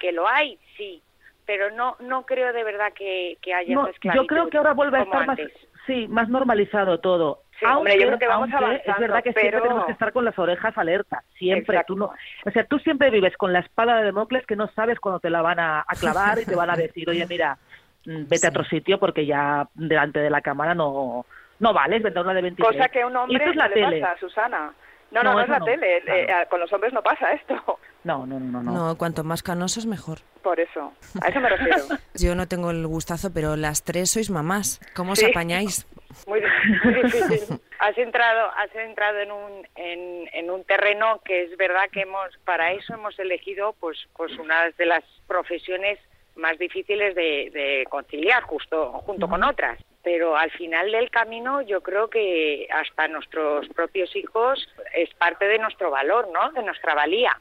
que 0.00 0.12
lo 0.12 0.26
hay, 0.26 0.58
sí, 0.76 1.02
pero 1.44 1.70
no 1.70 1.96
no 2.00 2.24
creo 2.24 2.52
de 2.52 2.64
verdad 2.64 2.92
que, 2.94 3.36
que 3.42 3.54
haya 3.54 3.74
No, 3.74 3.88
yo 4.14 4.26
creo 4.26 4.48
que 4.48 4.56
ahora 4.56 4.72
vuelve 4.72 4.98
a 4.98 5.02
estar 5.02 5.26
más, 5.26 5.38
sí, 5.86 6.08
más 6.08 6.28
normalizado 6.30 6.98
todo. 6.98 7.42
Sí, 7.60 7.66
hombre, 7.66 7.98
yo 7.98 8.06
creo 8.06 8.18
que 8.18 8.26
vamos 8.26 8.50
aunque 8.52 8.82
es 8.84 8.98
verdad 8.98 9.22
que 9.22 9.32
siempre 9.32 9.60
tenemos 9.60 9.86
que 9.86 9.92
estar 9.92 10.12
con 10.12 10.24
las 10.24 10.38
orejas 10.38 10.76
alertas, 10.76 11.24
siempre. 11.38 11.76
Exacto. 11.76 11.94
Tú 11.94 11.98
no, 11.98 12.12
o 12.44 12.50
sea, 12.50 12.64
tú 12.64 12.78
siempre 12.78 13.10
vives 13.10 13.36
con 13.36 13.52
la 13.52 13.60
espada 13.60 13.98
de 13.98 14.04
Democles 14.04 14.46
que 14.46 14.56
no 14.56 14.68
sabes 14.68 14.98
cuándo 15.00 15.20
te 15.20 15.30
la 15.30 15.42
van 15.42 15.60
a, 15.60 15.80
a 15.80 15.94
clavar 15.98 16.38
y 16.38 16.46
te 16.46 16.56
van 16.56 16.70
a 16.70 16.76
decir, 16.76 17.08
oye, 17.08 17.26
mira, 17.26 17.58
mm, 18.06 18.26
vete 18.28 18.46
a 18.46 18.50
otro 18.50 18.64
sitio 18.64 18.98
porque 18.98 19.26
ya 19.26 19.68
delante 19.74 20.20
de 20.20 20.30
la 20.30 20.40
cámara 20.40 20.74
no 20.74 21.26
no 21.58 21.72
vales, 21.72 22.02
vendrá 22.02 22.22
una 22.22 22.34
de 22.34 22.42
23. 22.42 22.76
Cosa 22.76 22.88
que 22.88 23.02
a 23.02 23.06
un 23.06 23.16
hombre 23.16 23.44
es 23.44 23.54
no 23.56 23.62
la 23.62 23.68
le 23.68 23.74
tele. 23.74 24.00
pasa, 24.00 24.18
Susana. 24.20 24.72
No, 25.12 25.22
no, 25.22 25.30
No, 25.30 25.34
no, 25.36 25.40
es 25.42 25.48
la 25.48 25.58
no, 25.60 25.64
tele. 25.64 26.02
claro. 26.02 26.20
eh, 26.20 26.26
eh, 26.42 26.46
con 26.50 26.60
los 26.60 26.72
hombres 26.72 26.92
no 26.92 27.02
pasa 27.02 27.32
esto. 27.32 27.78
No, 28.04 28.26
no, 28.26 28.38
no, 28.40 28.62
no. 28.62 28.72
no. 28.72 28.98
Cuanto 28.98 29.22
más 29.24 29.42
canosos 29.42 29.86
mejor. 29.86 30.18
Por 30.42 30.60
eso. 30.60 30.92
A 31.22 31.28
eso 31.28 31.40
me 31.40 31.48
refiero. 31.48 31.78
Yo 32.14 32.34
no 32.34 32.46
tengo 32.48 32.70
el 32.70 32.86
gustazo, 32.86 33.32
pero 33.32 33.56
las 33.56 33.82
tres 33.84 34.10
sois 34.10 34.30
mamás. 34.30 34.80
¿Cómo 34.94 35.12
os 35.12 35.18
Sí. 35.18 35.26
apañáis? 35.26 35.86
Muy, 36.26 36.40
muy 36.84 36.94
difícil. 37.02 37.58
Has 37.78 37.96
entrado, 37.98 38.50
has 38.56 38.74
entrado 38.74 39.18
en 39.18 39.30
un, 39.32 39.66
en, 39.76 40.28
en 40.32 40.50
un 40.50 40.64
terreno 40.64 41.20
que 41.24 41.44
es 41.44 41.56
verdad 41.56 41.82
que 41.92 42.02
hemos, 42.02 42.28
para 42.44 42.72
eso 42.72 42.94
hemos 42.94 43.18
elegido 43.18 43.74
pues, 43.80 43.98
pues 44.16 44.36
una 44.38 44.70
de 44.70 44.86
las 44.86 45.04
profesiones 45.26 45.98
más 46.36 46.58
difíciles 46.58 47.14
de, 47.14 47.50
de 47.52 47.84
conciliar 47.90 48.42
justo 48.44 48.92
junto 49.04 49.28
con 49.28 49.42
otras. 49.44 49.78
Pero 50.06 50.36
al 50.36 50.52
final 50.52 50.92
del 50.92 51.10
camino 51.10 51.62
yo 51.62 51.82
creo 51.82 52.08
que 52.08 52.68
hasta 52.70 53.08
nuestros 53.08 53.68
propios 53.70 54.14
hijos 54.14 54.68
es 54.94 55.12
parte 55.14 55.48
de 55.48 55.58
nuestro 55.58 55.90
valor, 55.90 56.28
¿no? 56.32 56.52
De 56.52 56.62
nuestra 56.62 56.94
valía. 56.94 57.36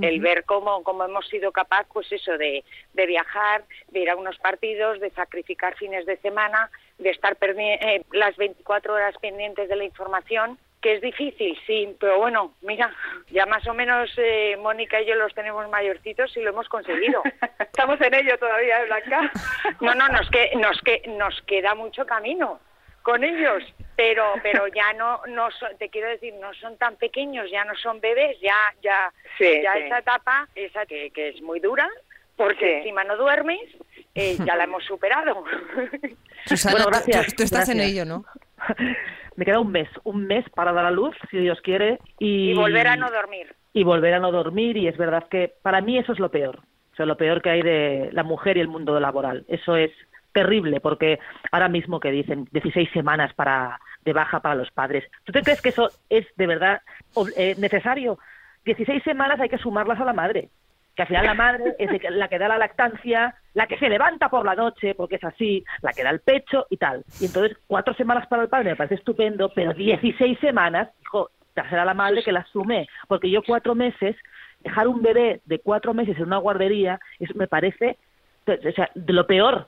El 0.00 0.20
ver 0.20 0.44
cómo, 0.44 0.82
cómo 0.82 1.04
hemos 1.04 1.28
sido 1.28 1.52
capaz, 1.52 1.86
pues 1.92 2.10
eso, 2.10 2.38
de, 2.38 2.64
de 2.94 3.06
viajar, 3.06 3.64
de 3.88 4.00
ir 4.00 4.08
a 4.08 4.16
unos 4.16 4.38
partidos, 4.38 4.98
de 4.98 5.10
sacrificar 5.10 5.76
fines 5.76 6.06
de 6.06 6.16
semana, 6.16 6.70
de 6.96 7.10
estar 7.10 7.36
eh, 7.42 8.02
las 8.12 8.34
24 8.38 8.94
horas 8.94 9.14
pendientes 9.20 9.68
de 9.68 9.76
la 9.76 9.84
información, 9.84 10.58
que 10.86 10.94
es 10.94 11.00
difícil, 11.00 11.58
sí, 11.66 11.96
pero 11.98 12.18
bueno, 12.18 12.54
mira, 12.62 12.94
ya 13.32 13.44
más 13.44 13.66
o 13.66 13.74
menos 13.74 14.08
eh, 14.18 14.56
Mónica 14.56 15.00
y 15.00 15.06
yo 15.06 15.16
los 15.16 15.34
tenemos 15.34 15.68
mayorcitos 15.68 16.36
y 16.36 16.42
lo 16.42 16.50
hemos 16.50 16.68
conseguido. 16.68 17.24
Estamos 17.58 18.00
en 18.00 18.14
ello 18.14 18.38
todavía, 18.38 18.82
¿eh, 18.82 18.86
Blanca. 18.86 19.32
No, 19.80 19.96
no, 19.96 20.06
nos, 20.06 20.30
que, 20.30 20.52
nos, 20.54 20.80
que, 20.82 21.02
nos 21.08 21.42
queda 21.42 21.74
mucho 21.74 22.06
camino 22.06 22.60
con 23.02 23.24
ellos, 23.24 23.64
pero 23.96 24.34
pero 24.44 24.68
ya 24.68 24.92
no 24.92 25.20
no 25.26 25.48
te 25.76 25.88
quiero 25.88 26.08
decir 26.08 26.34
no 26.34 26.54
son 26.54 26.76
tan 26.76 26.94
pequeños, 26.94 27.50
ya 27.50 27.64
no 27.64 27.74
son 27.74 28.00
bebés, 28.00 28.38
ya 28.40 28.54
ya 28.80 29.12
ya 29.40 29.74
esa 29.74 29.98
etapa 29.98 30.48
esa 30.54 30.86
que, 30.86 31.10
que 31.10 31.30
es 31.30 31.42
muy 31.42 31.58
dura 31.58 31.88
porque 32.36 32.78
encima 32.78 33.02
no 33.02 33.16
duermes, 33.16 33.62
eh, 34.14 34.36
ya 34.44 34.54
la 34.54 34.64
hemos 34.64 34.84
superado. 34.84 35.42
bueno, 36.70 36.86
gracias. 36.86 37.34
Tú, 37.34 37.42
estás 37.42 37.68
en 37.70 37.80
ello, 37.80 38.04
¿no? 38.04 38.24
Me 39.36 39.44
queda 39.44 39.60
un 39.60 39.70
mes, 39.70 39.88
un 40.04 40.26
mes 40.26 40.48
para 40.50 40.72
dar 40.72 40.86
a 40.86 40.90
luz, 40.90 41.14
si 41.30 41.38
Dios 41.38 41.60
quiere. 41.60 41.98
Y, 42.18 42.50
y 42.50 42.54
volver 42.54 42.88
a 42.88 42.96
no 42.96 43.10
dormir. 43.10 43.54
Y 43.72 43.84
volver 43.84 44.14
a 44.14 44.18
no 44.18 44.32
dormir, 44.32 44.76
y 44.76 44.88
es 44.88 44.96
verdad 44.96 45.28
que 45.28 45.52
para 45.62 45.80
mí 45.80 45.98
eso 45.98 46.12
es 46.12 46.18
lo 46.18 46.30
peor. 46.30 46.60
O 46.92 46.96
sea, 46.96 47.06
lo 47.06 47.16
peor 47.16 47.42
que 47.42 47.50
hay 47.50 47.62
de 47.62 48.08
la 48.12 48.22
mujer 48.22 48.56
y 48.56 48.60
el 48.60 48.68
mundo 48.68 48.98
laboral. 48.98 49.44
Eso 49.48 49.76
es 49.76 49.90
terrible, 50.32 50.80
porque 50.80 51.18
ahora 51.52 51.68
mismo 51.68 52.00
que 52.00 52.10
dicen 52.10 52.48
16 52.52 52.90
semanas 52.92 53.32
para 53.34 53.80
de 54.04 54.12
baja 54.12 54.40
para 54.40 54.54
los 54.54 54.70
padres. 54.70 55.04
¿Tú 55.24 55.32
te 55.32 55.42
crees 55.42 55.60
que 55.60 55.70
eso 55.70 55.90
es 56.08 56.26
de 56.36 56.46
verdad 56.46 56.80
eh, 57.36 57.54
necesario? 57.58 58.18
16 58.64 59.02
semanas 59.02 59.40
hay 59.40 59.48
que 59.48 59.58
sumarlas 59.58 60.00
a 60.00 60.04
la 60.04 60.12
madre 60.12 60.48
que 60.96 61.02
al 61.02 61.08
final 61.08 61.26
la 61.26 61.34
madre 61.34 61.76
es 61.78 61.90
la 62.10 62.28
que 62.28 62.38
da 62.38 62.48
la 62.48 62.58
lactancia, 62.58 63.34
la 63.52 63.66
que 63.66 63.78
se 63.78 63.88
levanta 63.88 64.30
por 64.30 64.46
la 64.46 64.54
noche, 64.54 64.94
porque 64.94 65.16
es 65.16 65.24
así, 65.24 65.62
la 65.82 65.92
que 65.92 66.02
da 66.02 66.10
el 66.10 66.20
pecho 66.20 66.66
y 66.70 66.78
tal. 66.78 67.04
Y 67.20 67.26
entonces, 67.26 67.56
cuatro 67.66 67.94
semanas 67.94 68.26
para 68.28 68.42
el 68.42 68.48
padre 68.48 68.70
me 68.70 68.76
parece 68.76 68.94
estupendo, 68.94 69.52
pero 69.54 69.74
16 69.74 70.40
semanas, 70.40 70.88
hijo, 71.02 71.30
será 71.54 71.84
la 71.84 71.94
madre 71.94 72.22
que 72.22 72.32
la 72.32 72.40
asume, 72.40 72.88
porque 73.08 73.30
yo 73.30 73.42
cuatro 73.46 73.74
meses, 73.74 74.16
dejar 74.60 74.88
un 74.88 75.02
bebé 75.02 75.42
de 75.44 75.58
cuatro 75.58 75.92
meses 75.92 76.16
en 76.16 76.24
una 76.24 76.38
guardería, 76.38 76.98
eso 77.20 77.34
me 77.36 77.46
parece 77.46 77.98
o 78.46 78.72
sea, 78.72 78.90
de 78.94 79.12
lo 79.12 79.26
peor 79.26 79.66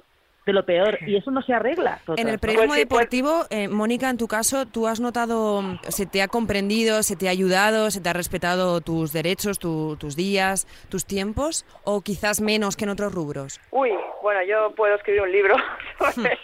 de 0.48 0.54
lo 0.54 0.64
peor 0.64 0.98
y 1.06 1.14
eso 1.14 1.30
no 1.30 1.42
se 1.42 1.52
arregla. 1.52 2.00
En 2.16 2.26
el 2.26 2.38
periodismo 2.38 2.68
pues 2.68 2.86
pues 2.86 2.88
deportivo, 2.88 3.44
eh, 3.50 3.68
Mónica, 3.68 4.08
en 4.08 4.16
tu 4.16 4.26
caso, 4.26 4.64
¿tú 4.64 4.86
has 4.86 4.98
notado, 4.98 5.62
se 5.88 6.06
te 6.06 6.22
ha 6.22 6.28
comprendido, 6.28 7.02
se 7.02 7.16
te 7.16 7.28
ha 7.28 7.30
ayudado, 7.30 7.90
se 7.90 8.00
te 8.00 8.08
ha 8.08 8.14
respetado 8.14 8.80
tus 8.80 9.12
derechos, 9.12 9.58
tus 9.58 10.16
días, 10.16 10.66
tus 10.88 11.04
tiempos 11.04 11.66
o 11.84 12.00
quizás 12.00 12.40
menos 12.40 12.76
que 12.76 12.84
en 12.84 12.90
otros 12.90 13.12
rubros? 13.12 13.60
Uy, 13.70 13.90
bueno, 14.22 14.42
yo 14.42 14.74
puedo 14.74 14.94
escribir 14.94 15.20
un 15.20 15.32
libro 15.32 15.54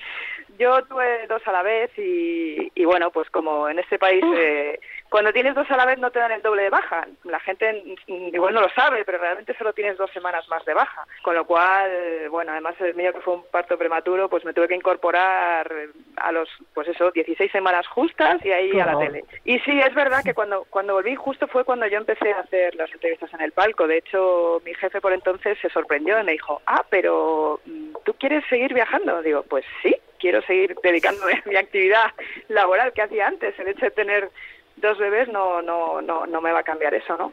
Yo 0.59 0.85
tuve 0.85 1.27
dos 1.27 1.43
a 1.47 1.53
la 1.53 1.63
vez 1.63 1.91
y, 1.99 2.71
y 2.75 2.85
bueno, 2.85 3.11
pues 3.11 3.29
como 3.31 3.69
en 3.69 3.81
este 3.81 3.99
país 3.99 4.23
eh, 4.37 4.79
cuando 5.15 5.33
tienes 5.33 5.55
dos 5.55 5.71
a 5.71 5.77
la 5.77 5.87
vez 5.87 5.97
no 6.01 6.11
te 6.11 6.19
dan 6.19 6.33
el 6.33 6.43
doble 6.43 6.65
de 6.65 6.71
baja. 6.71 7.07
La 7.23 7.39
gente 7.39 7.97
igual 8.09 8.53
no 8.53 8.61
lo 8.61 8.69
sabe, 8.71 9.05
pero 9.05 9.19
realmente 9.19 9.57
solo 9.57 9.73
tienes 9.73 9.97
dos 9.97 10.11
semanas 10.11 10.49
más 10.49 10.65
de 10.65 10.75
baja. 10.75 11.07
Con 11.23 11.37
lo 11.37 11.47
cual, 11.47 12.29
bueno, 12.31 12.51
además 12.51 12.75
el 12.81 12.97
mío 12.97 13.13
que 13.13 13.21
fue 13.21 13.35
un 13.35 13.45
parto 13.49 13.79
prematuro, 13.79 14.29
pues 14.29 14.45
me 14.45 14.53
tuve 14.53 14.67
que 14.67 14.75
incorporar 14.75 15.71
a 16.17 16.33
los, 16.33 16.49
pues 16.75 16.89
eso, 16.89 17.13
16 17.13 17.53
semanas 17.53 17.87
justas 17.87 18.45
y 18.45 18.51
ahí 18.51 18.81
a 18.81 18.87
la 18.87 18.99
tele. 18.99 19.25
Y 19.45 19.61
sí, 19.61 19.79
es 19.79 19.95
verdad 19.95 20.25
que 20.25 20.35
cuando, 20.35 20.67
cuando 20.69 20.95
volví 20.95 21.15
justo 21.15 21.47
fue 21.47 21.63
cuando 21.63 21.87
yo 21.87 21.99
empecé 21.99 22.33
a 22.33 22.41
hacer 22.41 22.75
las 22.75 22.91
entrevistas 22.91 23.33
en 23.35 23.43
el 23.43 23.53
palco. 23.53 23.87
De 23.87 23.99
hecho, 23.99 24.61
mi 24.65 24.75
jefe 24.75 25.01
por 25.01 25.13
entonces 25.13 25.57
se 25.63 25.71
sorprendió 25.71 26.19
y 26.19 26.25
me 26.25 26.33
dijo, 26.33 26.61
ah, 26.67 26.85
pero 26.91 27.61
mm, 27.67 27.93
¿tú 28.05 28.15
quieres 28.15 28.43
seguir 28.49 28.75
viajando? 28.75 29.23
Digo, 29.23 29.45
pues 29.45 29.65
sí, 29.81 29.95
quiero 30.19 30.43
seguir 30.43 30.75
dedicándome 30.83 31.35
a 31.35 31.49
mi 31.49 31.55
actividad 31.55 32.11
laboral 32.49 32.93
que 32.93 33.03
hacía 33.03 33.29
antes. 33.29 33.57
El 33.61 33.69
hecho 33.69 33.85
de 33.85 33.91
tener 33.93 34.31
dos 34.77 34.99
bebés 34.99 35.29
no, 35.29 35.63
no, 35.63 36.01
no, 36.03 36.27
no 36.27 36.41
me 36.41 36.53
va 36.53 36.61
a 36.61 36.65
cambiar 36.65 36.95
eso, 36.95 37.17
¿no? 37.17 37.33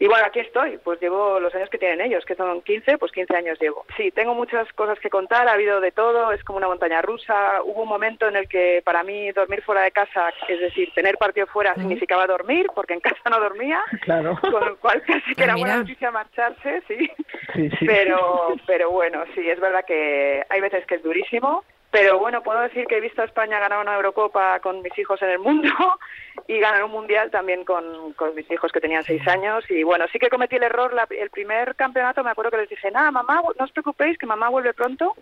Y 0.00 0.08
bueno, 0.08 0.26
aquí 0.26 0.40
estoy, 0.40 0.78
pues 0.78 1.00
llevo 1.00 1.38
los 1.38 1.54
años 1.54 1.70
que 1.70 1.78
tienen 1.78 2.00
ellos, 2.00 2.24
que 2.24 2.34
son 2.34 2.62
15, 2.62 2.98
pues 2.98 3.12
15 3.12 3.36
años 3.36 3.58
llevo. 3.60 3.86
Sí, 3.96 4.10
tengo 4.10 4.34
muchas 4.34 4.70
cosas 4.72 4.98
que 4.98 5.08
contar, 5.08 5.46
ha 5.46 5.52
habido 5.52 5.80
de 5.80 5.92
todo, 5.92 6.32
es 6.32 6.42
como 6.42 6.58
una 6.58 6.66
montaña 6.66 7.00
rusa. 7.00 7.62
Hubo 7.62 7.82
un 7.82 7.88
momento 7.88 8.26
en 8.26 8.36
el 8.36 8.48
que 8.48 8.82
para 8.84 9.04
mí 9.04 9.30
dormir 9.30 9.62
fuera 9.62 9.82
de 9.82 9.92
casa, 9.92 10.30
es 10.48 10.58
decir, 10.58 10.90
tener 10.94 11.16
partido 11.16 11.46
fuera 11.46 11.74
significaba 11.74 12.26
dormir, 12.26 12.66
porque 12.74 12.94
en 12.94 13.00
casa 13.00 13.30
no 13.30 13.38
dormía, 13.38 13.80
claro. 14.02 14.36
con 14.40 14.66
lo 14.66 14.76
cual 14.78 15.00
casi 15.02 15.34
que 15.34 15.44
era 15.44 15.54
buena 15.54 15.76
noticia 15.76 16.10
marcharse, 16.10 16.82
sí. 16.88 17.10
sí, 17.54 17.70
sí. 17.78 17.86
Pero, 17.86 18.56
pero 18.66 18.90
bueno, 18.90 19.22
sí, 19.34 19.48
es 19.48 19.60
verdad 19.60 19.84
que 19.86 20.44
hay 20.48 20.60
veces 20.60 20.84
que 20.86 20.96
es 20.96 21.02
durísimo, 21.04 21.62
pero 21.94 22.18
bueno, 22.18 22.42
puedo 22.42 22.58
decir 22.58 22.88
que 22.88 22.96
he 22.96 23.00
visto 23.00 23.22
a 23.22 23.24
España 23.24 23.60
ganar 23.60 23.78
una 23.78 23.94
Eurocopa 23.94 24.58
con 24.58 24.82
mis 24.82 24.98
hijos 24.98 25.22
en 25.22 25.30
el 25.30 25.38
mundo 25.38 25.70
y 26.48 26.58
ganar 26.58 26.82
un 26.82 26.90
Mundial 26.90 27.30
también 27.30 27.64
con, 27.64 28.12
con 28.14 28.34
mis 28.34 28.50
hijos 28.50 28.72
que 28.72 28.80
tenían 28.80 29.04
seis 29.04 29.24
años. 29.28 29.64
Y 29.70 29.84
bueno, 29.84 30.06
sí 30.12 30.18
que 30.18 30.28
cometí 30.28 30.56
el 30.56 30.64
error, 30.64 30.92
el 31.10 31.30
primer 31.30 31.76
campeonato 31.76 32.24
me 32.24 32.30
acuerdo 32.30 32.50
que 32.50 32.56
les 32.56 32.68
dije, 32.68 32.90
nada, 32.90 33.12
mamá, 33.12 33.42
no 33.56 33.64
os 33.64 33.70
preocupéis, 33.70 34.18
que 34.18 34.26
mamá 34.26 34.48
vuelve 34.48 34.74
pronto 34.74 35.14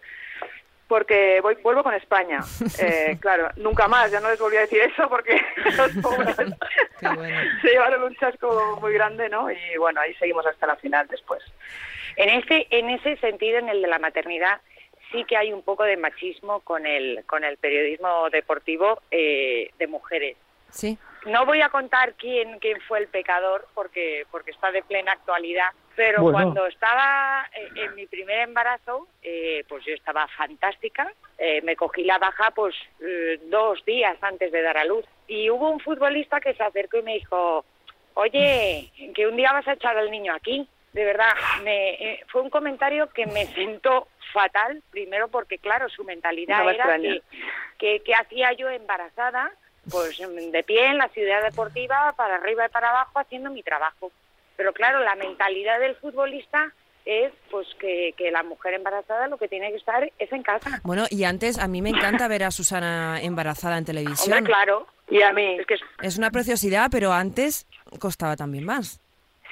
porque 0.88 1.42
voy, 1.42 1.56
vuelvo 1.62 1.82
con 1.82 1.92
España. 1.92 2.40
Eh, 2.78 3.18
claro, 3.20 3.50
nunca 3.56 3.86
más, 3.86 4.10
ya 4.10 4.20
no 4.20 4.30
les 4.30 4.38
volví 4.38 4.56
a 4.56 4.60
decir 4.60 4.80
eso 4.80 5.10
porque 5.10 5.38
los 5.76 5.92
pobres 6.02 6.36
se 7.60 7.68
llevaron 7.68 8.04
un 8.04 8.16
chasco 8.16 8.78
muy 8.80 8.94
grande, 8.94 9.28
¿no? 9.28 9.50
Y 9.50 9.76
bueno, 9.78 10.00
ahí 10.00 10.14
seguimos 10.14 10.46
hasta 10.46 10.66
la 10.66 10.76
final 10.76 11.06
después. 11.08 11.42
En 12.16 12.30
ese, 12.30 12.66
en 12.70 12.88
ese 12.88 13.16
sentido, 13.18 13.58
en 13.58 13.68
el 13.68 13.82
de 13.82 13.88
la 13.88 13.98
maternidad, 13.98 14.60
sí 15.12 15.24
que 15.24 15.36
hay 15.36 15.52
un 15.52 15.62
poco 15.62 15.84
de 15.84 15.96
machismo 15.96 16.60
con 16.60 16.86
el, 16.86 17.24
con 17.26 17.44
el 17.44 17.56
periodismo 17.58 18.28
deportivo 18.30 19.00
eh, 19.10 19.70
de 19.78 19.86
mujeres. 19.86 20.36
Sí. 20.70 20.98
No 21.26 21.46
voy 21.46 21.60
a 21.60 21.68
contar 21.68 22.14
quién, 22.14 22.58
quién 22.58 22.80
fue 22.88 22.98
el 22.98 23.06
pecador 23.06 23.68
porque, 23.74 24.26
porque 24.30 24.50
está 24.50 24.72
de 24.72 24.82
plena 24.82 25.12
actualidad, 25.12 25.68
pero 25.94 26.22
cuando 26.32 26.66
estaba 26.66 27.46
eh, 27.54 27.68
en 27.84 27.94
mi 27.94 28.06
primer 28.06 28.40
embarazo, 28.40 29.06
eh, 29.22 29.64
pues 29.68 29.84
yo 29.84 29.92
estaba 29.92 30.26
fantástica. 30.28 31.12
me 31.62 31.76
cogí 31.76 32.02
la 32.04 32.18
baja 32.18 32.50
pues 32.52 32.74
dos 33.50 33.84
días 33.84 34.16
antes 34.22 34.50
de 34.50 34.62
dar 34.62 34.78
a 34.78 34.84
luz. 34.84 35.04
Y 35.28 35.50
hubo 35.50 35.70
un 35.70 35.80
futbolista 35.80 36.40
que 36.40 36.54
se 36.54 36.62
acercó 36.62 36.98
y 36.98 37.02
me 37.02 37.14
dijo, 37.14 37.64
oye, 38.14 38.90
que 39.14 39.26
un 39.26 39.36
día 39.36 39.52
vas 39.52 39.68
a 39.68 39.74
echar 39.74 39.96
al 39.96 40.10
niño 40.10 40.34
aquí 40.34 40.66
de 40.92 41.04
verdad, 41.04 41.32
me, 41.62 41.94
eh, 41.94 42.24
fue 42.28 42.42
un 42.42 42.50
comentario 42.50 43.08
que 43.10 43.26
me 43.26 43.46
sentó 43.46 44.08
fatal, 44.32 44.82
primero 44.90 45.28
porque, 45.28 45.58
claro, 45.58 45.88
su 45.88 46.04
mentalidad 46.04 46.68
era 46.68 46.98
que, 47.78 48.00
que, 48.00 48.14
hacía 48.14 48.52
yo 48.52 48.68
embarazada, 48.68 49.52
pues 49.90 50.18
de 50.18 50.62
pie 50.62 50.86
en 50.86 50.98
la 50.98 51.08
ciudad 51.08 51.42
deportiva, 51.42 52.12
para 52.16 52.36
arriba 52.36 52.66
y 52.66 52.70
para 52.70 52.90
abajo, 52.90 53.18
haciendo 53.18 53.50
mi 53.50 53.62
trabajo. 53.62 54.12
Pero 54.56 54.72
claro, 54.72 55.00
la 55.00 55.16
mentalidad 55.16 55.80
del 55.80 55.96
futbolista 55.96 56.72
es 57.04 57.32
pues 57.50 57.66
que, 57.80 58.14
que, 58.16 58.30
la 58.30 58.42
mujer 58.42 58.74
embarazada 58.74 59.26
lo 59.26 59.36
que 59.36 59.48
tiene 59.48 59.70
que 59.70 59.78
estar 59.78 60.08
es 60.18 60.32
en 60.32 60.42
casa. 60.42 60.80
Bueno, 60.84 61.06
y 61.10 61.24
antes 61.24 61.58
a 61.58 61.66
mí 61.66 61.82
me 61.82 61.90
encanta 61.90 62.28
ver 62.28 62.44
a 62.44 62.50
Susana 62.50 63.20
embarazada 63.20 63.78
en 63.78 63.84
televisión. 63.84 64.44
claro, 64.44 64.86
y 65.10 65.22
a 65.22 65.32
mí. 65.32 65.56
Es, 65.58 65.66
que 65.66 65.76
es 66.02 66.18
una 66.18 66.30
preciosidad, 66.30 66.88
pero 66.90 67.12
antes 67.12 67.66
costaba 67.98 68.36
también 68.36 68.64
más. 68.64 69.01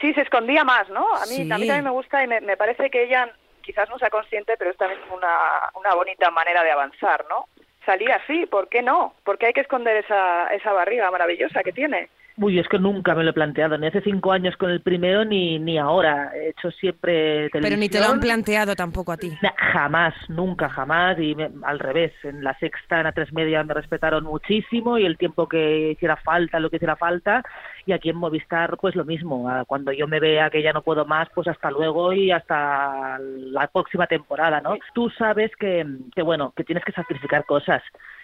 Sí, 0.00 0.14
se 0.14 0.22
escondía 0.22 0.64
más, 0.64 0.88
¿no? 0.88 1.04
A 1.14 1.26
mí, 1.26 1.48
también 1.48 1.84
me 1.84 1.90
gusta 1.90 2.24
y 2.24 2.26
me, 2.26 2.40
me, 2.40 2.56
parece 2.56 2.90
que 2.90 3.04
ella 3.04 3.30
quizás 3.60 3.88
no 3.90 3.98
sea 3.98 4.08
consciente, 4.10 4.54
pero 4.58 4.70
es 4.70 4.76
también 4.76 5.00
una, 5.14 5.70
una 5.74 5.94
bonita 5.94 6.30
manera 6.30 6.64
de 6.64 6.70
avanzar, 6.70 7.24
¿no? 7.28 7.46
Salir 7.84 8.10
así, 8.12 8.46
¿por 8.46 8.68
qué 8.68 8.82
no? 8.82 9.14
Porque 9.24 9.46
hay 9.46 9.52
que 9.52 9.60
esconder 9.60 9.96
esa, 9.96 10.48
esa 10.48 10.72
barriga 10.72 11.10
maravillosa 11.10 11.62
que 11.62 11.72
tiene. 11.72 12.08
Uy, 12.42 12.58
es 12.58 12.68
que 12.68 12.78
nunca 12.78 13.14
me 13.14 13.22
lo 13.22 13.30
he 13.30 13.34
planteado, 13.34 13.76
ni 13.76 13.86
hace 13.86 14.00
cinco 14.00 14.32
años 14.32 14.56
con 14.56 14.70
el 14.70 14.80
primero 14.80 15.26
ni, 15.26 15.58
ni 15.58 15.76
ahora. 15.76 16.32
He 16.34 16.50
hecho 16.50 16.70
siempre 16.70 17.50
televisión. 17.50 17.62
Pero 17.62 17.76
ni 17.76 17.88
te 17.90 18.00
lo 18.00 18.06
han 18.06 18.20
planteado 18.20 18.74
tampoco 18.74 19.12
a 19.12 19.18
ti. 19.18 19.30
jamás, 19.56 20.14
nunca, 20.28 20.70
jamás. 20.70 21.18
Y 21.18 21.36
al 21.64 21.78
revés, 21.78 22.12
en 22.22 22.42
la 22.42 22.58
sexta, 22.58 22.98
en 22.98 23.04
la 23.04 23.12
tres 23.12 23.30
media 23.34 23.62
me 23.62 23.74
respetaron 23.74 24.24
muchísimo 24.24 24.96
y 24.96 25.04
el 25.04 25.18
tiempo 25.18 25.48
que 25.48 25.90
hiciera 25.90 26.16
falta, 26.16 26.60
lo 26.60 26.70
que 26.70 26.76
hiciera 26.76 26.96
falta. 26.96 27.42
Y 27.86 27.92
aquí 27.92 28.10
en 28.10 28.16
Movistar, 28.16 28.76
pues 28.76 28.94
lo 28.94 29.04
mismo. 29.04 29.48
Cuando 29.66 29.92
yo 29.92 30.06
me 30.06 30.20
vea 30.20 30.50
que 30.50 30.62
ya 30.62 30.72
no 30.72 30.82
puedo 30.82 31.04
más, 31.04 31.28
pues 31.34 31.48
hasta 31.48 31.70
luego 31.70 32.12
y 32.12 32.30
hasta 32.30 33.18
la 33.18 33.66
próxima 33.68 34.06
temporada, 34.06 34.60
¿no? 34.60 34.76
Tú 34.94 35.10
sabes 35.10 35.50
que, 35.56 35.86
que 36.14 36.22
bueno, 36.22 36.52
que 36.56 36.64
tienes 36.64 36.84
que 36.84 36.92
sacrificar 36.92 37.44
cosas 37.44 37.82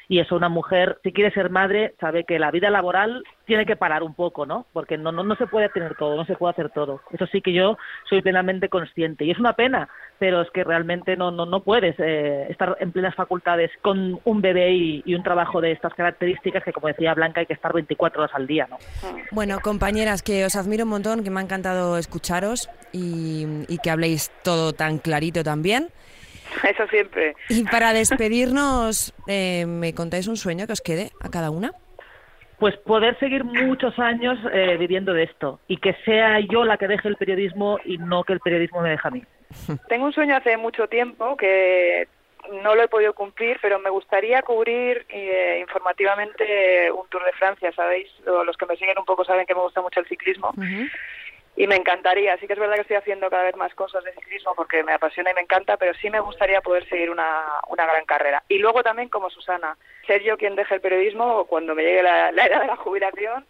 y 0.09 0.21
eso 0.21 0.37
una 0.37 0.49
mujer, 0.49 0.99
si 1.03 1.13
quiere 1.13 1.33
ser 1.33 1.51
madre, 1.51 1.95
sabe 2.01 2.25
que 2.25 2.39
la 2.39 2.51
vida 2.51 2.71
laboral 2.71 3.25
tiene 3.45 3.67
que 3.67 3.77
parar 3.77 4.03
un 4.03 4.15
poco, 4.15 4.47
¿no? 4.47 4.67
Porque 4.73 4.99
no, 4.99 5.13
no, 5.13 5.23
no 5.23 5.37
se 5.37 5.47
puede 5.47 5.69
tener 5.69 5.97
todo, 5.97 6.17
no 6.17 6.25
se 6.27 6.35
puede 6.35 6.53
hacer 6.53 6.71
todo. 6.71 7.01
Eso 7.13 7.27
sí 7.27 7.41
que 7.41 7.53
yo 7.53 7.77
soy 8.09 8.23
plenamente 8.23 8.69
consciente 8.69 9.25
y 9.25 9.31
es 9.31 9.39
una 9.39 9.55
pena, 9.55 9.89
pero 10.19 10.43
es 10.43 10.51
que 10.51 10.65
realmente 10.65 11.17
no, 11.17 11.31
no, 11.31 11.47
no 11.47 11.61
puedes 11.61 11.95
eh, 11.99 12.47
estar 12.49 12.77
en 12.81 12.93
plenas 12.93 13.15
facultades 13.15 13.71
con 13.83 14.21
un 14.25 14.41
bebé 14.41 14.73
y, 14.75 15.15
un 15.17 15.23
trabajo 15.23 15.63
de 15.63 15.73
estas 15.73 15.95
características 15.95 16.63
que, 16.63 16.73
como 16.73 16.89
decía 16.89 17.15
Blanca, 17.15 17.41
hay 17.41 17.47
que 17.47 17.55
estar 17.55 17.73
24 17.73 18.23
horas 18.23 18.35
al 18.35 18.47
día, 18.47 18.67
¿no? 18.69 18.77
Bueno, 19.33 19.59
compañeras, 19.63 20.23
que 20.23 20.45
os 20.45 20.57
admiro 20.57 20.85
un 20.85 20.91
montón, 20.91 21.25
que 21.25 21.31
me 21.31 21.41
ha 21.41 21.43
encantado 21.43 21.97
escucharos 21.97 22.69
y, 22.93 23.47
y 23.69 23.79
que 23.79 23.91
habléis 23.91 24.31
todo 24.43 24.75
tan 24.75 24.99
clarito 24.99 25.43
también. 25.43 25.89
Eso 26.69 26.87
siempre. 26.89 27.35
Y 27.49 27.65
para 27.65 27.93
despedirnos, 27.93 29.15
eh, 29.27 29.67
¿me 29.67 29.95
contáis 29.95 30.27
un 30.27 30.37
sueño 30.37 30.67
que 30.67 30.73
os 30.73 30.81
quede 30.81 31.11
a 31.21 31.31
cada 31.31 31.51
una? 31.51 31.73
pues 32.59 32.75
poder 32.79 33.19
seguir 33.19 33.45
muchos 33.45 33.99
años 33.99 34.39
eh, 34.51 34.77
viviendo 34.79 35.13
de 35.13 35.25
esto 35.25 35.61
y 35.69 35.77
que 35.77 35.95
sea 36.05 36.41
yo 36.41 36.65
la 36.65 36.79
que 36.79 36.89
deje 36.89 37.09
el 37.09 37.17
periodismo 37.17 37.79
y 37.85 37.99
no 37.99 38.25
que 38.25 38.33
el 38.33 38.41
periodismo 38.41 38.81
me 38.81 38.91
deje 38.91 39.09
a 39.09 39.11
mí. 39.11 39.23
Tengo 39.89 40.07
un 40.07 40.13
sueño 40.13 40.37
hace 40.37 40.57
mucho 40.57 40.89
tiempo 40.89 41.37
que 41.37 42.09
no 42.63 42.75
lo 42.75 42.83
he 42.83 42.89
podido 42.89 43.13
cumplir, 43.13 43.59
pero 43.61 43.79
me 43.79 43.91
gustaría 43.91 44.41
cubrir 44.43 45.05
eh, 45.09 45.59
informativamente 45.61 46.91
un 46.93 47.07
Tour 47.09 47.25
de 47.25 47.33
Francia, 47.33 47.73
¿sabéis? 47.73 48.09
Los 48.25 48.57
que 48.57 48.67
me 48.67 48.77
siguen 48.77 48.99
un 48.99 49.05
poco 49.05 49.25
saben 49.25 49.47
que 49.47 49.55
me 49.55 49.63
gusta 49.63 49.83
mucho 49.83 50.01
el 50.01 50.07
ciclismo. 50.07 50.53
Y 51.57 51.67
me 51.67 51.77
encantaría, 51.77 52.37
sí 52.37 52.47
que 52.47 52.53
es 52.53 52.59
verdad 52.59 52.75
que 52.75 52.83
estoy 52.83 52.97
haciendo 52.97 53.31
cada 53.31 53.45
vez 53.45 53.57
más 53.57 53.75
cosas 53.75 54.05
de 54.05 54.13
ciclismo 54.13 54.55
porque 54.55 54.83
me 54.83 54.93
apasiona 54.93 55.31
y 55.31 55.35
me 55.35 55.41
encanta, 55.41 55.77
pero 55.77 55.95
sí 55.95 56.11
me 56.11 56.21
gustaría 56.21 56.61
poder 56.61 56.87
seguir 56.89 57.11
una, 57.11 57.45
una 57.69 57.87
gran 57.87 58.05
carrera. 58.05 58.43
Y 58.49 58.59
luego 58.59 58.83
también 58.83 59.09
como 59.09 59.31
Susana, 59.31 59.77
ser 60.07 60.23
yo 60.23 60.37
quien 60.37 60.55
deje 60.55 60.75
el 60.75 60.81
periodismo 60.83 61.47
cuando 61.47 61.75
me 61.75 61.83
llegue 61.83 62.03
la, 62.03 62.31
la 62.33 62.47
edad 62.47 62.61
de 62.61 62.67
la 62.67 62.77
jubilación 62.77 63.47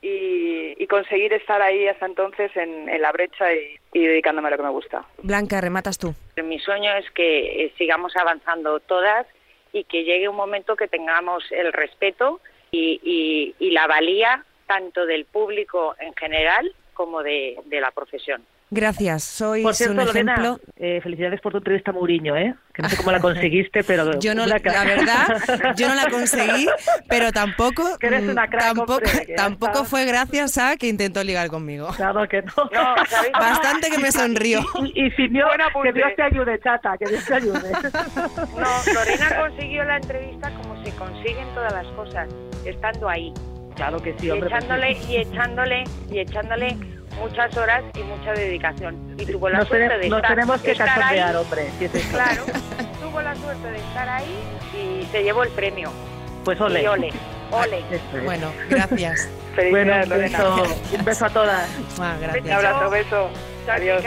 y, 0.00 0.86
conseguir 0.86 1.32
estar 1.32 1.60
ahí 1.60 1.86
hasta 1.86 2.06
entonces 2.06 2.50
en, 2.56 2.86
la 3.00 3.12
brecha 3.12 3.52
y, 3.52 3.78
dedicándome 3.92 4.48
a 4.48 4.50
lo 4.52 4.56
que 4.56 4.62
me 4.62 4.70
gusta. 4.70 5.04
Blanca, 5.22 5.60
rematas 5.60 5.98
tú. 5.98 6.14
Mi 6.42 6.58
sueño 6.58 6.94
es 6.96 7.10
que 7.10 7.64
eh, 7.64 7.74
sigamos 7.76 8.16
avanzando 8.16 8.80
todas 8.80 9.26
y 9.72 9.84
que 9.84 10.04
llegue 10.04 10.28
un 10.28 10.36
momento 10.36 10.76
que 10.76 10.88
tengamos 10.88 11.44
el 11.50 11.72
respeto 11.72 12.40
y, 12.70 13.54
la 13.60 13.86
valía 13.86 14.44
tanto 14.66 15.06
del 15.06 15.24
público 15.24 15.94
en 16.00 16.14
general 16.14 16.74
como 16.98 17.22
de 17.22 17.54
la 17.80 17.92
profesión. 17.92 18.42
Gracias, 18.70 19.24
soy 19.24 19.62
por 19.62 19.74
cierto, 19.74 19.94
un 19.94 20.08
ejemplo. 20.08 20.60
eh, 20.76 21.00
felicidades 21.02 21.40
por 21.40 21.52
tu 21.52 21.58
entrevista, 21.58 21.90
Mourinho, 21.90 22.36
¿eh? 22.36 22.54
Que 22.74 22.82
no 22.82 22.90
sé 22.90 22.98
cómo 22.98 23.12
la 23.12 23.20
conseguiste, 23.22 23.82
pero 23.82 24.18
yo 24.20 24.34
no, 24.34 24.44
la, 24.44 24.58
verdad, 24.58 25.74
yo 25.74 25.88
no 25.88 25.94
la 25.94 26.10
conseguí, 26.10 26.68
pero 27.08 27.32
tampoco, 27.32 27.82
eres 28.00 28.28
una 28.28 28.46
crack, 28.46 28.74
tampoco, 28.74 29.00
tampoco 29.36 29.84
fue 29.84 30.04
gracias 30.04 30.58
a 30.58 30.76
que 30.76 30.86
intentó 30.86 31.24
ligar 31.24 31.48
conmigo. 31.48 31.88
Claro 31.96 32.28
que 32.28 32.42
no. 32.42 32.52
no 32.70 32.94
Bastante 33.32 33.88
que 33.90 33.98
me 33.98 34.12
sonrió. 34.12 34.60
Y, 34.82 35.06
y, 35.06 35.10
si 35.12 35.28
no, 35.30 35.46
que 35.82 35.92
Dios 35.94 36.10
te 36.14 36.22
ayude, 36.22 36.60
chata, 36.60 36.98
que 36.98 37.06
Dios 37.06 37.24
te 37.24 37.34
ayude. 37.34 37.72
No, 37.72 38.92
Lorena 38.92 39.40
consiguió 39.40 39.84
la 39.84 39.96
entrevista 39.96 40.50
como 40.56 40.84
se 40.84 40.94
consiguen 40.96 41.48
todas 41.54 41.72
las 41.72 41.86
cosas, 41.94 42.28
estando 42.66 43.08
ahí. 43.08 43.32
Claro 43.78 44.02
que 44.02 44.12
sí, 44.18 44.28
hombre. 44.28 44.50
Y 44.50 44.52
echándole, 44.52 44.92
y 44.92 45.16
echándole, 45.16 45.84
y 46.10 46.18
echándole 46.18 46.76
muchas 47.20 47.56
horas 47.56 47.84
y 47.94 48.02
mucha 48.02 48.32
dedicación. 48.32 49.14
Y 49.16 49.24
tuvo 49.24 49.48
la 49.48 49.64
suerte 49.64 49.98
de 49.98 50.06
estar, 50.06 50.26
tenemos 50.34 50.60
que 50.60 50.72
estar 50.72 51.36
hombre. 51.36 51.70
claro, 52.10 52.42
tuvo 53.00 53.22
la 53.22 53.36
suerte 53.36 53.70
de 53.70 53.78
estar 53.78 54.08
ahí 54.08 54.36
y 54.74 55.06
se 55.06 55.22
llevó 55.22 55.44
el 55.44 55.50
premio. 55.50 55.92
Pues 56.44 56.60
ole. 56.60 56.82
Y 56.82 56.86
ole, 56.86 57.12
ole. 57.52 57.84
Bueno, 58.24 58.52
gracias. 58.68 59.28
bueno, 59.70 59.94
un 60.02 60.08
beso, 60.08 60.64
un 60.98 61.04
beso 61.04 61.26
a 61.26 61.30
todas. 61.30 61.70
Ah, 62.00 62.16
gracias. 62.20 62.46
Un 62.46 62.52
abrazo, 62.52 62.90
beso. 62.90 63.30
Adiós. 63.70 64.02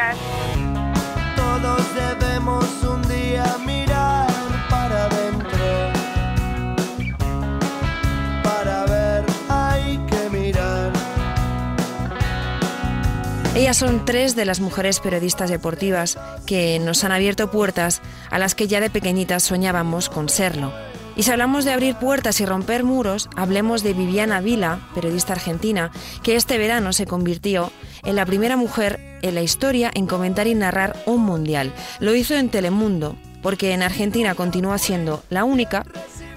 Todos 1.38 1.96
debemos 1.96 2.66
un 2.84 3.02
día 3.04 3.46
mirar 3.66 4.21
ellas 13.56 13.78
son 13.78 14.06
tres 14.06 14.36
de 14.36 14.46
las 14.46 14.62
mujeres 14.62 15.00
periodistas 15.00 15.50
deportivas 15.50 16.18
que 16.46 16.80
nos 16.80 17.04
han 17.04 17.12
abierto 17.12 17.52
puertas 17.52 18.02
a 18.30 18.40
las 18.40 18.56
que 18.56 18.68
ya 18.68 18.80
de 18.80 18.90
pequeñitas 18.90 19.44
soñábamos 19.44 20.10
con 20.10 20.30
serlo. 20.30 20.72
Y 21.18 21.24
si 21.24 21.32
hablamos 21.32 21.66
de 21.66 21.74
abrir 21.74 21.96
puertas 21.96 22.40
y 22.40 22.46
romper 22.46 22.86
muros, 22.86 23.30
hablemos 23.36 23.84
de 23.84 23.94
Viviana 23.94 24.40
Vila, 24.40 24.80
periodista 24.96 25.34
argentina, 25.34 25.92
que 26.24 26.38
este 26.38 26.58
verano 26.58 26.94
se 26.94 27.06
convirtió 27.06 27.72
en 28.04 28.16
la 28.16 28.26
primera 28.26 28.56
mujer 28.56 29.00
en 29.22 29.36
la 29.36 29.42
historia 29.42 29.92
en 29.94 30.08
comentar 30.08 30.48
y 30.48 30.56
narrar 30.56 30.96
un 31.06 31.22
mundial. 31.22 31.74
Lo 32.00 32.16
hizo 32.16 32.36
en 32.36 32.50
Telemundo, 32.50 33.18
porque 33.42 33.74
en 33.74 33.84
Argentina 33.84 34.34
continúa 34.34 34.78
siendo 34.78 35.24
la 35.30 35.44
única 35.44 35.86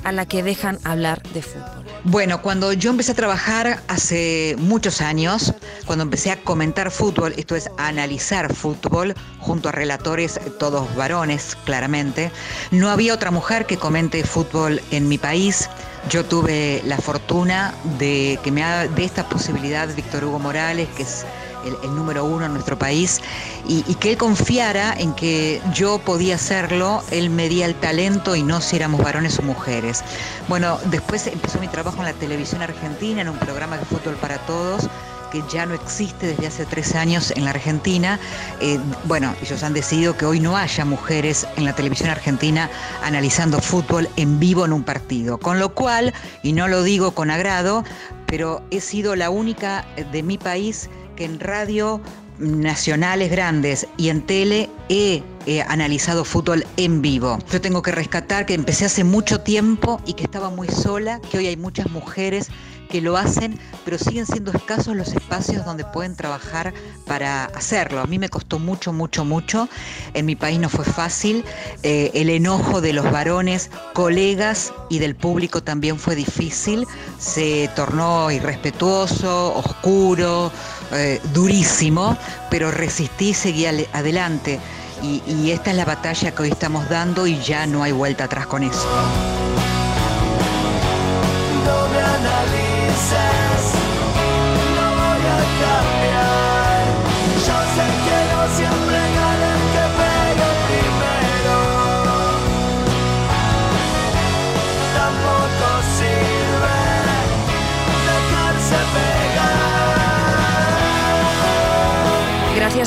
a 0.03 0.11
la 0.11 0.27
que 0.27 0.43
dejan 0.43 0.79
hablar 0.83 1.23
de 1.33 1.43
fútbol. 1.43 1.84
Bueno, 2.07 2.43
cuando 2.43 2.75
yo 2.75 2.91
empecé 2.91 3.13
a 3.13 3.15
trabajar 3.15 3.81
hace 3.89 4.57
muchos 4.59 5.01
años, 5.01 5.55
cuando 5.87 6.03
empecé 6.03 6.31
a 6.31 6.37
comentar 6.37 6.91
fútbol, 6.91 7.33
esto 7.39 7.57
es 7.57 7.71
analizar 7.79 8.55
fútbol, 8.55 9.15
junto 9.39 9.71
a 9.71 9.73
relatores, 9.73 10.39
todos 10.59 10.95
varones, 10.97 11.57
claramente, 11.65 12.31
no 12.71 12.91
había 12.91 13.15
otra 13.15 13.31
mujer 13.31 13.65
que 13.65 13.79
comente 13.79 14.23
fútbol 14.23 14.83
en 14.91 15.09
mi 15.09 15.17
país. 15.17 15.71
Yo 16.11 16.27
tuve 16.27 16.83
la 16.85 16.99
fortuna 16.99 17.75
de 17.99 18.39
que 18.45 18.51
me 18.51 18.63
ha, 18.63 18.87
de 18.87 19.05
esta 19.05 19.27
posibilidad 19.27 19.89
Víctor 19.97 20.25
Hugo 20.25 20.39
Morales, 20.39 20.91
que 20.99 21.05
es 21.05 21.25
el, 21.65 21.95
número 21.95 22.25
uno 22.25 22.47
en 22.47 22.53
nuestro 22.53 22.79
país, 22.79 23.21
y, 23.67 23.83
que 23.97 24.13
él 24.13 24.19
confiara 24.19 24.95
en 24.95 25.15
que 25.15 25.61
yo 25.73 25.99
podía 25.99 26.35
hacerlo, 26.35 27.03
él 27.11 27.31
medía 27.31 27.67
el 27.67 27.75
talento 27.75 28.35
y 28.37 28.43
no 28.43 28.61
si 28.61 28.77
éramos 28.77 29.03
varones 29.03 29.39
o 29.39 29.43
mujeres. 29.43 30.03
Bueno, 30.49 30.79
después 30.87 31.27
empezó 31.27 31.59
mi 31.61 31.69
trabajo 31.69 31.99
en 31.99 32.05
la 32.05 32.13
televisión 32.13 32.63
argentina, 32.63 33.23
en 33.23 33.29
un 33.29 33.39
programa 33.39 33.79
de 33.79 33.85
fútbol 33.85 34.15
para 34.15 34.39
todos 34.47 34.89
que 35.35 35.43
ya 35.51 35.67
no 35.67 35.75
existe 35.75 36.29
desde 36.29 36.47
hace 36.47 36.65
tres 36.65 36.95
años 36.95 37.33
en 37.33 37.45
la 37.45 37.51
Argentina. 37.51 38.21
Eh, 38.61 38.79
bueno, 39.03 39.35
ellos 39.43 39.65
han 39.65 39.73
decidido 39.73 40.17
que 40.17 40.27
hoy 40.27 40.39
no 40.39 40.57
haya 40.57 40.85
mujeres 40.85 41.45
en 41.57 41.65
la 41.65 41.75
televisión 41.75 42.09
argentina 42.09 42.71
analizando 43.03 43.61
fútbol 43.61 44.09
en 44.15 44.39
vivo 44.39 44.65
en 44.65 44.73
un 44.73 44.85
partido. 44.85 45.39
Con 45.39 45.59
lo 45.59 45.75
cual, 45.75 46.15
y 46.45 46.53
no 46.53 46.69
lo 46.69 46.85
digo 46.85 47.11
con 47.17 47.33
agrado, 47.33 47.83
pero 48.27 48.63
he 48.71 48.81
sido 48.81 49.17
la 49.17 49.29
única 49.29 49.85
de 50.13 50.23
mi 50.23 50.39
país 50.39 50.89
que 51.17 51.25
en 51.25 51.41
radio 51.41 52.01
nacionales 52.39 53.31
grandes 53.31 53.87
y 53.97 54.09
en 54.09 54.23
tele 54.23 54.71
he, 54.89 55.23
analizado 55.69 56.25
fútbol 56.25 56.65
en 56.79 57.03
vivo. 57.03 57.39
Yo 57.53 57.61
tengo 57.61 57.83
que 57.83 57.93
rescatar 57.93 58.47
que 58.47 58.55
empecé 58.55 58.87
hace 58.87 59.05
mucho 59.05 59.41
tiempo 59.43 60.01
y 60.07 60.15
que 60.15 60.25
estaba 60.25 60.49
muy 60.49 60.69
sola, 60.69 61.21
que 61.31 61.37
hoy 61.37 61.47
hay 61.47 61.57
muchas 61.57 61.91
mujeres 61.91 62.49
que 62.89 63.01
lo 63.01 63.17
hacen, 63.17 63.59
pero 63.85 63.99
siguen 63.99 64.25
siendo 64.25 64.53
escasos 64.53 64.95
los 64.95 65.09
espacios 65.09 65.65
donde 65.65 65.85
pueden 65.85 66.15
trabajar 66.17 66.73
para 67.07 67.47
hacerlo. 67.47 68.01
A 68.01 68.07
mí 68.07 68.19
me 68.19 68.29
costó 68.29 68.59
mucho, 68.59 68.93
mucho, 68.93 69.25
mucho. 69.25 69.69
En 70.15 70.27
mi 70.27 70.37
país 70.37 70.59
no 70.59 70.69
fue 70.69 70.85
fácil. 70.85 71.45
Eh, 71.83 72.11
el 72.15 72.31
enojo 72.31 72.81
de 72.81 72.93
los 72.93 73.11
varones, 73.11 73.71
colegas 73.95 74.73
y 74.89 74.99
del 74.99 75.17
público 75.17 75.63
también 75.63 75.99
fue 75.99 76.15
difícil. 76.15 76.87
Se 77.19 77.69
tornó 77.75 78.31
irrespetuoso, 78.31 79.55
oscuro, 79.55 80.53
eh, 80.95 81.21
durísimo, 81.33 82.17
pero 82.51 82.71
resistí 82.71 83.31
y 83.31 83.35
seguí 83.35 83.67
adelante. 83.67 84.61
Y, 85.03 85.23
y 85.27 85.51
esta 85.51 85.71
es 85.71 85.77
la 85.77 85.85
batalla 85.85 86.31
que 86.31 86.43
hoy 86.43 86.51
estamos 86.51 86.89
dando 86.89 87.27
y 87.27 87.39
ya 87.41 87.67
no 87.67 87.83
hay 87.83 87.93
vuelta 87.93 88.25
atrás 88.25 88.47
con 88.47 88.63
eso. 88.63 88.89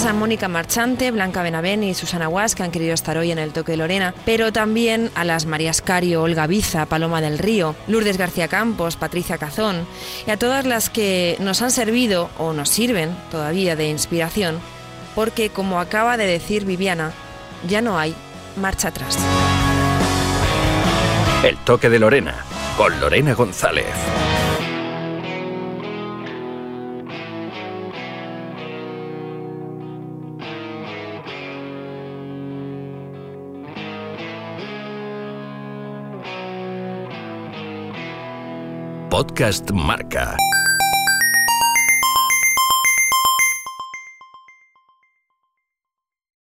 A 0.06 0.14
Mónica 0.14 0.48
Marchante, 0.48 1.10
Blanca 1.10 1.42
Benavén 1.42 1.84
y 1.84 1.96
Susana 1.96 2.28
Guas 2.28 2.54
que 2.54 2.62
han 2.62 2.70
querido 2.70 2.94
estar 2.94 3.18
hoy 3.18 3.32
en 3.32 3.40
el 3.40 3.52
Toque 3.52 3.72
de 3.72 3.78
Lorena, 3.78 4.14
pero 4.26 4.54
también 4.54 5.10
a 5.16 5.26
las 5.26 5.48
Marías 5.48 5.82
Cario, 5.82 6.22
Olga 6.22 6.46
Biza, 6.46 6.86
Paloma 6.86 7.20
del 7.20 7.40
Río, 7.40 7.76
Lourdes 7.88 8.20
García 8.20 8.48
Campos, 8.48 8.96
Patricia 8.96 9.40
Cazón 9.40 9.88
y 10.28 10.30
a 10.30 10.38
todas 10.38 10.66
las 10.68 10.92
que 10.92 11.36
nos 11.40 11.64
han 11.64 11.72
servido 11.72 12.30
o 12.38 12.54
nos 12.54 12.70
sirven 12.70 13.18
todavía 13.32 13.76
de 13.76 13.90
inspiración, 13.90 14.60
porque 15.16 15.50
como 15.50 15.80
acaba 15.80 16.16
de 16.16 16.28
decir 16.28 16.64
Viviana, 16.64 17.12
ya 17.68 17.82
no 17.82 17.98
hay 17.98 18.14
marcha 18.56 18.90
atrás. 18.90 19.18
El 21.44 21.58
Toque 21.66 21.90
de 21.90 21.98
Lorena, 21.98 22.46
con 22.78 23.00
Lorena 23.00 23.34
González. 23.34 23.88
Podcast 39.18 39.74
Marca. 39.74 40.38